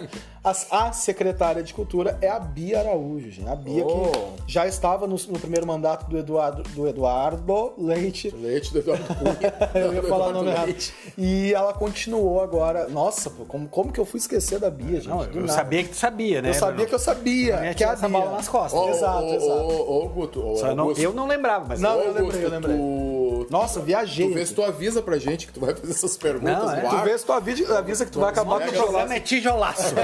A, 0.44 0.88
a 0.88 0.92
secretária 0.92 1.62
de 1.62 1.73
Cultura 1.73 2.18
é 2.20 2.29
a 2.29 2.38
Bia 2.38 2.81
Araújo, 2.81 3.31
gente. 3.31 3.49
A 3.49 3.57
Bia 3.57 3.83
Oh. 3.87 4.11
que 4.47 4.53
já 4.53 4.66
estava 4.66 5.07
no, 5.07 5.16
no 5.29 5.38
primeiro 5.38 5.66
mandato 5.66 6.07
do 6.07 6.18
Eduardo, 6.18 6.62
do 6.75 6.87
Eduardo 6.87 7.73
Leite. 7.79 8.29
Leite 8.31 8.70
do 8.70 8.81
Eduardo 8.81 9.05
Cunha. 9.07 9.55
Eu 9.75 9.94
ia 9.94 10.03
falar 10.03 10.29
o 10.29 10.33
nome 10.33 10.51
errado. 10.51 10.75
E 11.16 11.55
ela 11.55 11.73
continuou 11.73 12.42
agora. 12.42 12.88
Nossa, 12.88 13.31
pô, 13.31 13.47
como, 13.47 13.66
como 13.68 13.90
que 13.90 13.99
eu 13.99 14.05
fui 14.05 14.18
esquecer 14.18 14.59
da 14.59 14.68
Bia, 14.70 15.01
gente? 15.01 15.09
Não, 15.09 15.23
eu 15.25 15.40
nada. 15.40 15.49
sabia 15.55 15.83
que 15.83 15.88
tu 15.90 15.97
sabia, 15.97 16.42
né? 16.42 16.51
Eu 16.51 16.55
sabia 16.55 16.73
Bruno? 16.75 16.88
que 16.90 16.94
eu 16.94 16.99
sabia. 16.99 17.64
Ia 17.64 17.75
que 17.75 17.83
é 17.83 17.87
a 17.87 17.97
Bia. 17.97 18.09
bola 18.11 18.31
nas 18.33 18.47
costas. 18.49 18.79
Ô, 18.79 18.88
Exato, 18.90 19.25
ô, 19.25 19.35
exato. 19.35 19.90
Ô, 19.92 20.09
Guto, 20.11 20.57
Só 20.59 20.66
eu 20.68 20.77
não- 20.77 20.92
eu 20.92 21.12
não 21.14 21.27
lembrava, 21.27 21.64
mas. 21.70 21.81
Não, 21.81 21.92
eu 22.01 22.09
lembrei, 22.12 22.20
Augusto, 22.23 22.40
eu 22.42 22.51
lembrei. 22.51 22.77
Tu, 22.77 22.83
Nossa, 23.50 23.80
viajei. 23.80 24.28
tu 24.28 24.35
vê 24.35 24.44
se 24.46 24.54
tu 24.54 24.62
avisa 24.62 25.02
pra 25.02 25.18
gente 25.18 25.46
que 25.46 25.52
tu 25.52 25.61
vai 25.61 25.74
fazer 25.74 25.92
essas 25.92 26.16
perguntas 26.16 26.57
Não, 26.64 26.70
é. 26.70 26.83
no 26.83 26.88
Tu 26.90 26.96
vê 27.04 27.18
se 27.18 27.24
tu 27.26 27.33
avisa, 27.33 27.78
avisa 27.78 28.04
que 28.04 28.11
tu 28.12 28.20
vai 28.20 28.30
acabar 28.30 28.61
com 28.61 28.66
O 28.66 28.68
o 28.68 28.83
programa 28.83 29.14
é 29.14 29.20
tijolaço. 29.20 29.94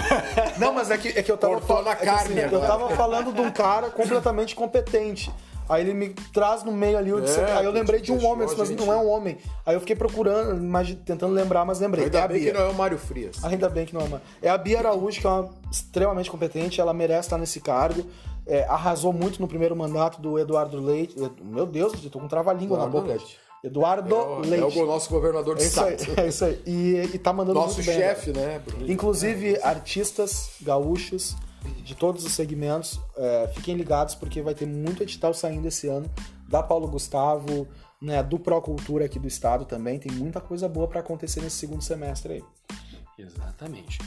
Não, 0.58 0.72
mas 0.72 0.90
é 0.90 0.98
que, 0.98 1.08
é 1.08 1.22
que 1.22 1.30
eu 1.30 1.36
tava 1.36 1.54
Cortou 1.54 1.82
na 1.82 1.92
é 1.92 1.96
que 1.96 2.04
carne 2.04 2.40
Eu 2.40 2.60
tava 2.60 2.90
falando 2.90 3.32
de 3.32 3.40
um 3.40 3.50
cara 3.50 3.88
completamente 3.90 4.54
competente. 4.54 5.32
Aí 5.68 5.82
ele 5.82 5.94
me 5.94 6.10
traz 6.32 6.62
no 6.62 6.70
meio 6.70 6.96
ali, 6.96 7.10
eu 7.10 7.20
disse- 7.20 7.40
É, 7.40 7.52
aí 7.56 7.64
eu 7.64 7.72
lembrei 7.72 8.00
de 8.00 8.12
um 8.12 8.24
homem, 8.24 8.46
mas 8.46 8.68
gente- 8.68 8.78
não 8.84 8.92
é 8.92 8.96
um 8.96 9.08
homem. 9.08 9.36
Aí 9.64 9.74
eu 9.74 9.80
fiquei 9.80 9.96
procurando, 9.96 10.56
imagi- 10.62 10.94
tentando 10.94 11.32
lembrar, 11.34 11.64
mas 11.64 11.80
lembrei. 11.80 12.04
é 12.04 12.06
Ainda 12.06 12.22
a 12.22 12.28
bem 12.28 12.38
Bia. 12.40 12.52
que 12.52 12.56
não 12.58 12.66
é 12.66 12.68
o 12.70 12.74
Mário 12.74 12.96
Frias. 12.96 13.42
Ainda 13.44 13.68
bem 13.68 13.84
que 13.84 13.92
não 13.92 14.00
é 14.00 14.04
uma. 14.04 14.22
É 14.40 14.48
a 14.48 14.56
Bia 14.56 14.78
Araújo, 14.78 15.20
que 15.20 15.26
é 15.26 15.30
uma 15.30 15.50
extremamente 15.68 16.30
competente, 16.30 16.80
ela 16.80 16.94
merece 16.94 17.22
estar 17.26 17.36
nesse 17.38 17.60
cargo. 17.60 18.06
É, 18.46 18.64
arrasou 18.64 19.12
muito 19.12 19.40
no 19.40 19.48
primeiro 19.48 19.74
mandato 19.74 20.20
do 20.20 20.38
Eduardo 20.38 20.80
Leite. 20.80 21.16
Meu 21.42 21.66
Deus, 21.66 21.92
eu 22.04 22.10
tô 22.10 22.20
com 22.20 22.28
trava-língua 22.28 22.78
na 22.78 22.86
boca. 22.86 23.08
Leite. 23.08 23.38
Eduardo 23.64 24.14
É 24.14 24.46
Leite. 24.46 24.78
é 24.78 24.82
o 24.82 24.86
nosso 24.86 25.10
governador 25.10 25.56
de 25.56 25.64
É 25.64 25.66
isso 25.66 25.82
aí, 25.82 25.94
estado. 25.96 26.20
é 26.20 26.28
isso 26.28 26.44
aí. 26.44 26.62
E, 26.64 27.10
e 27.14 27.18
tá 27.18 27.32
mandando 27.32 27.58
Nosso 27.58 27.74
muito 27.76 27.86
bem. 27.86 27.96
chefe, 27.96 28.30
né, 28.32 28.60
Bruno? 28.64 28.88
Inclusive, 28.90 29.58
artistas 29.62 30.50
gaúchos 30.60 31.34
de 31.82 31.96
todos 31.96 32.24
os 32.24 32.32
segmentos, 32.32 33.00
é, 33.16 33.50
fiquem 33.54 33.74
ligados 33.74 34.14
porque 34.14 34.40
vai 34.40 34.54
ter 34.54 34.66
muito 34.66 35.02
edital 35.02 35.34
saindo 35.34 35.66
esse 35.66 35.88
ano, 35.88 36.08
da 36.48 36.62
Paulo 36.62 36.86
Gustavo, 36.86 37.66
né, 38.00 38.22
do 38.22 38.38
Procultura 38.38 39.06
aqui 39.06 39.18
do 39.18 39.26
estado 39.26 39.64
também. 39.64 39.98
Tem 39.98 40.12
muita 40.12 40.40
coisa 40.40 40.68
boa 40.68 40.86
para 40.86 41.00
acontecer 41.00 41.40
nesse 41.40 41.56
segundo 41.56 41.82
semestre 41.82 42.34
aí. 42.34 42.44
Exatamente. 43.18 43.98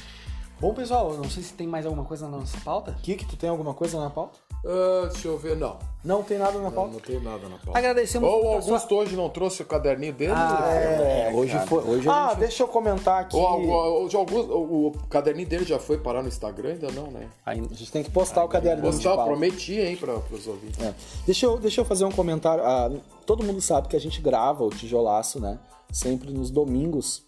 Bom, 0.59 0.73
pessoal, 0.73 1.11
eu 1.11 1.17
não 1.17 1.29
sei 1.29 1.41
se 1.41 1.53
tem 1.53 1.65
mais 1.65 1.85
alguma 1.85 2.03
coisa 2.03 2.27
na 2.27 2.37
nossa 2.37 2.57
pauta. 2.65 2.93
Kiki, 3.01 3.25
tu 3.25 3.37
tem 3.37 3.49
alguma 3.49 3.73
coisa 3.73 3.97
na 3.97 4.09
pauta? 4.09 4.37
Ah, 4.65 5.07
deixa 5.09 5.29
eu 5.29 5.37
ver, 5.37 5.55
não. 5.55 5.77
Não 6.03 6.21
tem 6.21 6.37
nada 6.37 6.57
na 6.57 6.65
Não, 6.65 6.71
pauta? 6.71 6.91
não 6.93 6.99
tem 6.99 7.17
nada 7.21 7.47
na 7.47 7.57
pauta. 7.57 7.79
Agradecemos 7.79 8.27
Ou 8.29 8.41
o 8.41 8.43
muito 8.43 8.57
a 8.57 8.61
sua- 8.63 8.73
Augusto 8.73 8.95
hoje 8.95 9.15
não 9.15 9.29
trouxe 9.29 9.61
o 9.61 9.65
caderninho 9.65 10.11
dele? 10.11 10.33
É, 10.33 11.31
hoje 11.33 11.53
cara. 11.53 11.65
foi. 11.65 11.83
Hoje 11.85 12.09
Ah, 12.09 12.27
gente- 12.31 12.39
deixa 12.39 12.63
eu 12.63 12.67
comentar 12.67 13.21
aqui. 13.21 13.37
O, 13.37 13.39
o, 13.39 13.69
o, 13.69 14.07
o 14.09 14.17
Augusto, 14.17 14.51
o, 14.51 14.87
o 14.87 14.91
caderninho 15.09 15.47
dele 15.47 15.63
já 15.63 15.79
foi 15.79 15.97
parar 15.97 16.21
no 16.21 16.27
Instagram? 16.27 16.71
Ainda 16.71 16.91
não, 16.91 17.07
né? 17.09 17.29
Ainda- 17.45 17.69
A 17.73 17.77
gente 17.77 17.89
tem 17.91 18.03
que 18.03 18.11
postar 18.11 18.43
o 18.43 18.49
caderninho 18.49 18.91
de 18.91 19.01
Postar, 19.01 19.23
prometi, 19.23 19.79
hein, 19.79 19.95
para 19.95 20.13
os 20.13 20.45
ouvintes. 20.45 20.77
É. 20.83 20.93
Deixa, 21.25 21.45
eu, 21.45 21.57
deixa 21.57 21.79
eu 21.79 21.85
fazer 21.85 22.03
um 22.03 22.11
comentário. 22.11 22.65
Ah, 22.65 22.91
todo 23.25 23.45
mundo 23.45 23.61
sabe 23.61 23.87
que 23.87 23.95
a 23.95 23.99
gente 23.99 24.19
grava 24.21 24.65
o 24.65 24.69
tijolaço, 24.69 25.39
né? 25.39 25.57
Sempre 25.89 26.31
nos 26.33 26.51
domingos. 26.51 27.23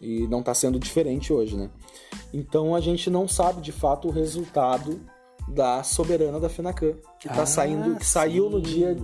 E 0.00 0.26
não 0.28 0.42
tá 0.42 0.54
sendo 0.54 0.78
diferente 0.78 1.32
hoje, 1.32 1.56
né? 1.56 1.70
Então 2.32 2.74
a 2.74 2.80
gente 2.80 3.10
não 3.10 3.26
sabe 3.26 3.60
de 3.60 3.72
fato 3.72 4.08
o 4.08 4.10
resultado 4.10 5.00
da 5.48 5.82
soberana 5.82 6.38
da 6.38 6.48
Fenacan, 6.48 6.92
que 7.18 7.26
tá 7.26 7.42
Ah, 7.42 7.46
saindo, 7.46 7.96
que 7.96 8.04
saiu 8.04 8.50
no 8.50 8.58
sim. 8.58 8.62
dia, 8.74 8.96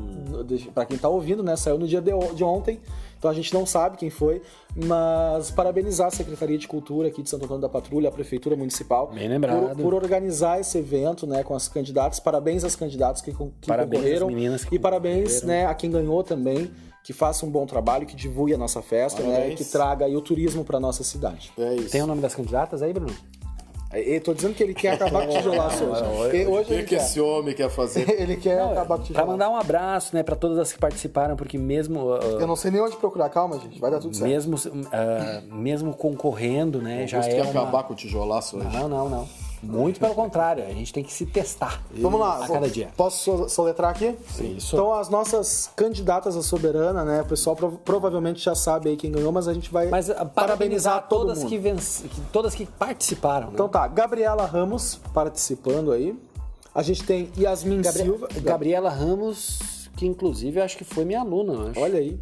para 0.75 0.85
quem 0.85 0.99
tá 0.99 1.09
ouvindo, 1.09 1.43
né, 1.43 1.57
saiu 1.57 1.79
no 1.79 1.89
dia 1.89 2.03
de, 2.03 2.11
de 2.35 2.45
ontem. 2.45 2.81
Então 3.19 3.31
a 3.31 3.35
gente 3.35 3.55
não 3.55 3.65
sabe 3.65 3.97
quem 3.97 4.11
foi, 4.11 4.43
mas 4.77 5.51
parabenizar 5.51 6.09
a 6.09 6.11
Secretaria 6.11 6.59
de 6.59 6.69
Cultura 6.69 7.09
aqui 7.09 7.23
de 7.23 7.31
Santo 7.31 7.47
Antônio 7.47 7.63
da 7.63 7.69
Patrulha, 7.71 8.11
a 8.11 8.13
Prefeitura 8.13 8.55
Municipal, 8.55 9.11
Bem 9.15 9.27
lembrado. 9.27 9.75
por, 9.75 9.77
por 9.83 9.95
organizar 9.95 10.61
esse 10.61 10.77
evento, 10.77 11.27
né, 11.27 11.43
com 11.43 11.55
as 11.55 11.67
candidatas. 11.67 12.21
Parabéns 12.21 12.63
às 12.63 12.77
candidatas 12.77 13.23
que, 13.23 13.33
que 13.33 13.67
Parabéns 13.67 14.03
concorreram 14.03 14.27
meninas 14.27 14.65
que 14.67 14.75
e 14.75 14.79
parabéns, 14.79 15.41
concorreram. 15.41 15.47
né, 15.63 15.67
a 15.67 15.75
quem 15.75 15.91
ganhou 15.91 16.23
também. 16.23 16.71
Que 17.05 17.13
faça 17.13 17.45
um 17.45 17.51
bom 17.51 17.67
trabalho, 17.67 18.07
que 18.07 18.17
divulgue 18.17 18.55
a 18.55 18.59
nossa 18.59 18.81
festa, 18.81 19.23
né? 19.23 19.51
Que 19.55 19.65
traga 19.65 20.07
aí 20.07 20.17
o 20.17 20.21
turismo 20.23 20.65
para 20.65 20.81
nossa 20.81 21.05
cidade. 21.05 21.53
É 21.57 21.75
isso. 21.75 21.91
Tem 21.91 22.03
o 22.03 22.07
nome 22.07 22.23
das 22.23 22.35
candidatas 22.35 22.81
aí, 22.83 22.93
Bruno? 22.93 23.15
Eu 23.93 24.21
tô 24.21 24.35
dizendo 24.35 24.55
que 24.55 24.63
ele 24.63 24.75
quer 24.75 24.95
acabar 24.95 25.25
com 25.25 25.33
o 25.33 25.37
tijolaço 25.37 25.85
hoje. 25.87 26.37
E 26.39 26.47
O 26.47 26.51
hoje 26.53 26.69
que, 26.69 26.83
que 26.83 26.95
esse 26.97 27.21
homem 27.21 27.55
quer 27.55 27.71
fazer? 27.71 28.11
Ele 28.21 28.37
quer 28.37 28.59
acabar 28.61 28.87
com 28.87 28.95
o 28.95 28.97
Pra 28.97 29.05
tijolaço. 29.07 29.31
mandar 29.31 29.51
um 29.51 29.57
abraço, 29.57 30.17
né, 30.17 30.23
pra 30.25 30.35
todas 30.35 30.59
as 30.59 30.73
que 30.73 30.79
participaram, 30.81 31.37
porque 31.37 31.57
mesmo 31.57 32.01
uh, 32.13 32.41
Eu 32.41 32.47
não 32.47 32.57
sei 32.57 32.73
nem 32.73 32.81
onde 32.81 32.97
procurar. 32.97 33.29
Calma, 33.29 33.57
gente. 33.61 33.79
Vai 33.79 33.93
dar 33.93 34.01
tudo 34.01 34.17
certo. 34.17 34.29
mesmo 34.29 34.57
uh, 34.57 35.55
mesmo 35.55 35.95
concorrendo, 35.95 36.83
né, 36.83 37.07
já 37.07 37.19
Augusto 37.19 37.33
é 37.35 37.37
quer 37.37 37.51
uma... 37.51 37.61
acabar 37.61 37.85
com 37.85 37.93
o 37.93 37.97
tijolaço 37.97 38.57
hoje. 38.57 38.67
Não, 38.77 38.89
não, 38.89 39.09
não. 39.09 39.29
Muito 39.65 39.99
pelo 40.01 40.15
contrário, 40.15 40.65
a 40.65 40.69
gente 40.73 40.93
tem 40.93 41.03
que 41.05 41.13
se 41.13 41.27
testar. 41.27 41.83
Vamos 41.93 42.21
lá. 42.21 42.45
A 42.45 42.49
cada 42.49 42.69
dia. 42.69 42.91
Posso 42.97 43.19
so- 43.39 43.49
soletrar 43.49 43.91
aqui? 43.91 44.15
Sim. 44.29 44.57
Isso. 44.57 44.75
Então, 44.77 44.93
as 44.95 45.09
nossas 45.09 45.71
candidatas 45.77 46.37
à 46.37 46.43
soberana, 46.43 47.05
né? 47.05 47.23
O 47.23 47.27
pessoal 47.27 47.57
prov- 47.57 47.79
provavelmente 47.85 48.43
já 48.45 48.55
sabe 48.55 48.91
aí 48.91 48.97
quem 48.97 49.11
ganhou, 49.11 49.33
mas 49.33 49.49
a 49.49 49.55
gente 49.55 49.71
vai 49.71 49.89
Mas 49.89 50.09
uh, 50.09 50.15
parabenizar 50.35 51.07
todo 51.09 51.21
todas 51.23 51.39
mundo. 51.39 51.49
que, 51.49 51.59
venc... 51.59 51.79
que- 51.81 52.21
todas 52.33 52.55
que 52.55 52.67
participaram, 52.67 53.47
né? 53.49 53.53
Então 53.55 53.69
tá, 53.69 53.87
Gabriela 53.89 54.45
Ramos 54.47 55.01
participando 55.13 55.93
aí. 55.93 56.19
A 56.75 56.83
gente 56.83 57.05
tem 57.05 57.31
Yasmin 57.39 57.83
Gabri- 57.83 58.03
Silva. 58.03 58.29
Gabriela 58.43 58.91
Ramos, 58.91 59.89
que 59.97 60.07
inclusive 60.07 60.59
eu 60.59 60.65
acho 60.65 60.77
que 60.77 60.85
foi 60.85 61.05
minha 61.05 61.21
aluna, 61.21 61.53
eu 61.53 61.69
acho. 61.71 61.81
Olha 61.81 61.99
aí. 62.01 62.19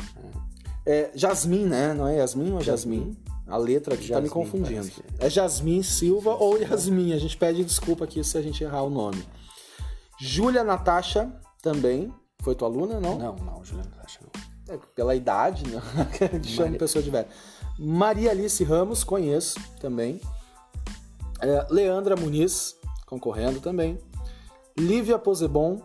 É, 0.84 1.10
Jasmin, 1.14 1.64
né? 1.66 1.94
Não 1.94 2.06
é 2.08 2.16
Yasmin 2.18 2.52
ou 2.52 2.58
é 2.60 2.62
Jasmin? 2.62 3.16
A 3.52 3.58
letra 3.58 3.92
aqui 3.92 4.08
tá 4.08 4.18
me 4.18 4.30
confundindo. 4.30 4.90
parece 4.90 5.02
É 5.18 5.28
Jasmin 5.28 5.82
Silva 5.82 6.30
ou 6.30 6.56
Yasmin. 6.56 7.12
A 7.12 7.18
gente 7.18 7.36
pede 7.36 7.62
desculpa 7.62 8.04
aqui 8.04 8.24
se 8.24 8.38
a 8.38 8.40
gente 8.40 8.64
errar 8.64 8.82
o 8.82 8.88
nome. 8.88 9.22
Júlia 10.18 10.64
Natasha 10.64 11.30
também. 11.60 12.10
Foi 12.42 12.54
tua 12.54 12.66
aluna, 12.66 12.98
não? 12.98 13.18
Não, 13.18 13.36
não, 13.36 13.62
Juliana 13.62 13.90
Tacha, 13.90 14.20
não. 14.22 14.74
É, 14.74 14.78
pela 14.96 15.14
idade, 15.14 15.68
né? 15.68 15.82
Chama 16.42 16.78
pessoa 16.78 17.02
de 17.02 17.10
velho. 17.10 17.28
Maria 17.78 18.30
Alice 18.30 18.64
Ramos, 18.64 19.04
conheço 19.04 19.60
também. 19.78 20.18
É, 21.42 21.66
Leandra 21.68 22.16
Muniz, 22.16 22.74
concorrendo 23.04 23.60
também. 23.60 23.98
Lívia 24.78 25.18
Posebon, 25.18 25.78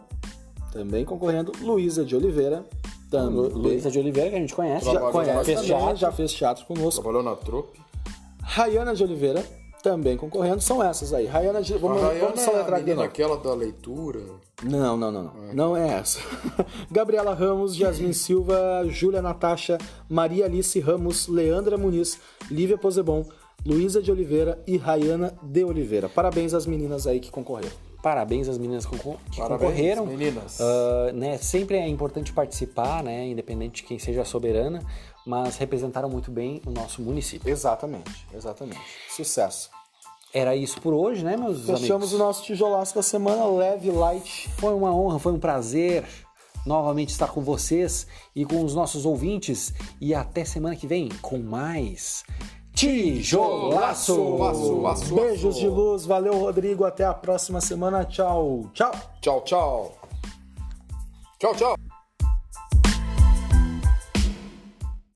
também 0.71 1.03
concorrendo. 1.03 1.51
Luísa 1.60 2.06
de 2.06 2.15
Oliveira, 2.15 2.65
também. 3.10 3.50
Luísa 3.50 3.89
de 3.89 4.00
Oliveira, 4.00 4.30
que 4.30 4.36
a 4.36 4.39
gente 4.39 4.56
conhece. 4.56 4.86
já 4.86 5.00
conhece, 5.00 5.46
fez 5.46 5.62
teatro, 5.62 5.96
já 5.96 6.12
fez 6.12 6.34
teatro 6.34 6.65
conosco. 6.65 7.02
Trabalhou 7.02 7.24
na 7.24 7.36
trupe. 7.36 7.80
Rayana 8.41 8.96
de 8.96 9.04
Oliveira, 9.04 9.43
também 9.84 10.17
concorrendo. 10.17 10.62
São 10.62 10.84
essas 10.84 11.13
aí. 11.13 11.26
Rayana 11.26 11.62
de... 11.62 11.74
Vamos, 11.78 12.02
a 12.02 12.08
Rayana 12.08 12.26
vamos 12.26 12.39
é 12.39 12.41
a 12.41 12.46
soletrar 12.46 12.74
aqui. 12.76 12.84
menina 12.84 13.02
não. 13.02 13.04
aquela 13.04 13.38
da 13.38 13.54
leitura. 13.54 14.20
Não, 14.63 14.98
não, 14.98 15.12
não, 15.12 15.24
não. 15.24 15.54
Não 15.54 15.78
é 15.78 15.88
essa. 15.89 16.20
Gabriela 16.89 17.34
Ramos, 17.34 17.78
Yasmin 17.78 18.12
Silva, 18.13 18.84
Júlia 18.88 19.22
Natasha, 19.22 19.78
Maria 20.10 20.46
Alice 20.46 20.80
Ramos, 20.80 21.28
Leandra 21.28 21.78
Muniz, 21.78 22.20
Lívia 22.50 22.78
Posebon, 22.78 23.26
Luísa 23.65 24.02
de 24.02 24.12
Oliveira 24.12 24.62
e 24.65 24.78
Rayana 24.78 25.38
de 25.43 25.63
Oliveira. 25.63 26.10
Parabéns 26.10 26.54
às 26.54 26.65
meninas 26.65 27.06
aí 27.06 27.20
que 27.20 27.30
concorreram. 27.30 27.87
Parabéns 28.08 28.48
às 28.48 28.58
meninas 28.58 28.86
que 28.86 28.98
Parabéns, 28.98 29.38
concorreram. 29.38 30.06
meninas. 30.06 30.62
Ah, 30.62 31.12
né, 31.13 31.38
sempre 31.38 31.76
é 31.76 31.86
importante 31.86 32.32
participar, 32.32 33.04
né, 33.04 33.28
independente 33.28 33.82
de 33.82 33.84
quem 33.84 34.00
seja 34.00 34.22
a 34.22 34.26
soberana, 34.26 34.82
mas 35.26 35.58
representaram 35.58 36.10
muito 36.10 36.32
bem 36.32 36.62
o 36.65 36.72
nosso 36.72 37.02
município. 37.02 37.50
Exatamente, 37.50 38.26
exatamente. 38.34 38.80
Sucesso. 39.10 39.70
Era 40.34 40.56
isso 40.56 40.80
por 40.80 40.93
hoje, 40.93 41.22
né, 41.22 41.36
meus 41.36 41.65
Fechamos 41.65 41.89
amigos? 41.89 42.13
o 42.13 42.17
nosso 42.17 42.43
tijolaço 42.43 42.96
da 42.96 43.04
semana, 43.04 43.46
leve, 43.46 43.91
light. 43.91 44.50
Foi 44.58 44.74
uma 44.74 44.96
honra, 44.96 45.20
foi 45.20 45.34
um 45.34 45.39
prazer 45.39 46.06
novamente 46.65 47.10
estar 47.10 47.28
com 47.28 47.41
vocês 47.41 48.08
e 48.34 48.46
com 48.46 48.63
os 48.63 48.74
nossos 48.74 49.06
ouvintes. 49.06 49.74
E 50.00 50.13
até 50.13 50.46
semana 50.46 50.78
que 50.78 50.88
vem 50.88 51.10
com 51.22 51.39
mais 51.39 52.24
Tijolaço! 52.78 54.38
Laço, 54.38 54.82
laço, 54.82 55.16
Beijos 55.16 55.56
de 55.56 55.68
luz, 55.68 56.06
valeu 56.06 56.38
Rodrigo, 56.38 56.86
até 56.86 57.04
a 57.04 57.12
próxima 57.12 57.60
semana, 57.60 58.06
tchau, 58.06 58.70
tchau. 58.72 58.92
Tchau, 59.20 59.42
tchau. 59.42 59.98
Tchau, 61.40 61.56
tchau. 61.56 61.77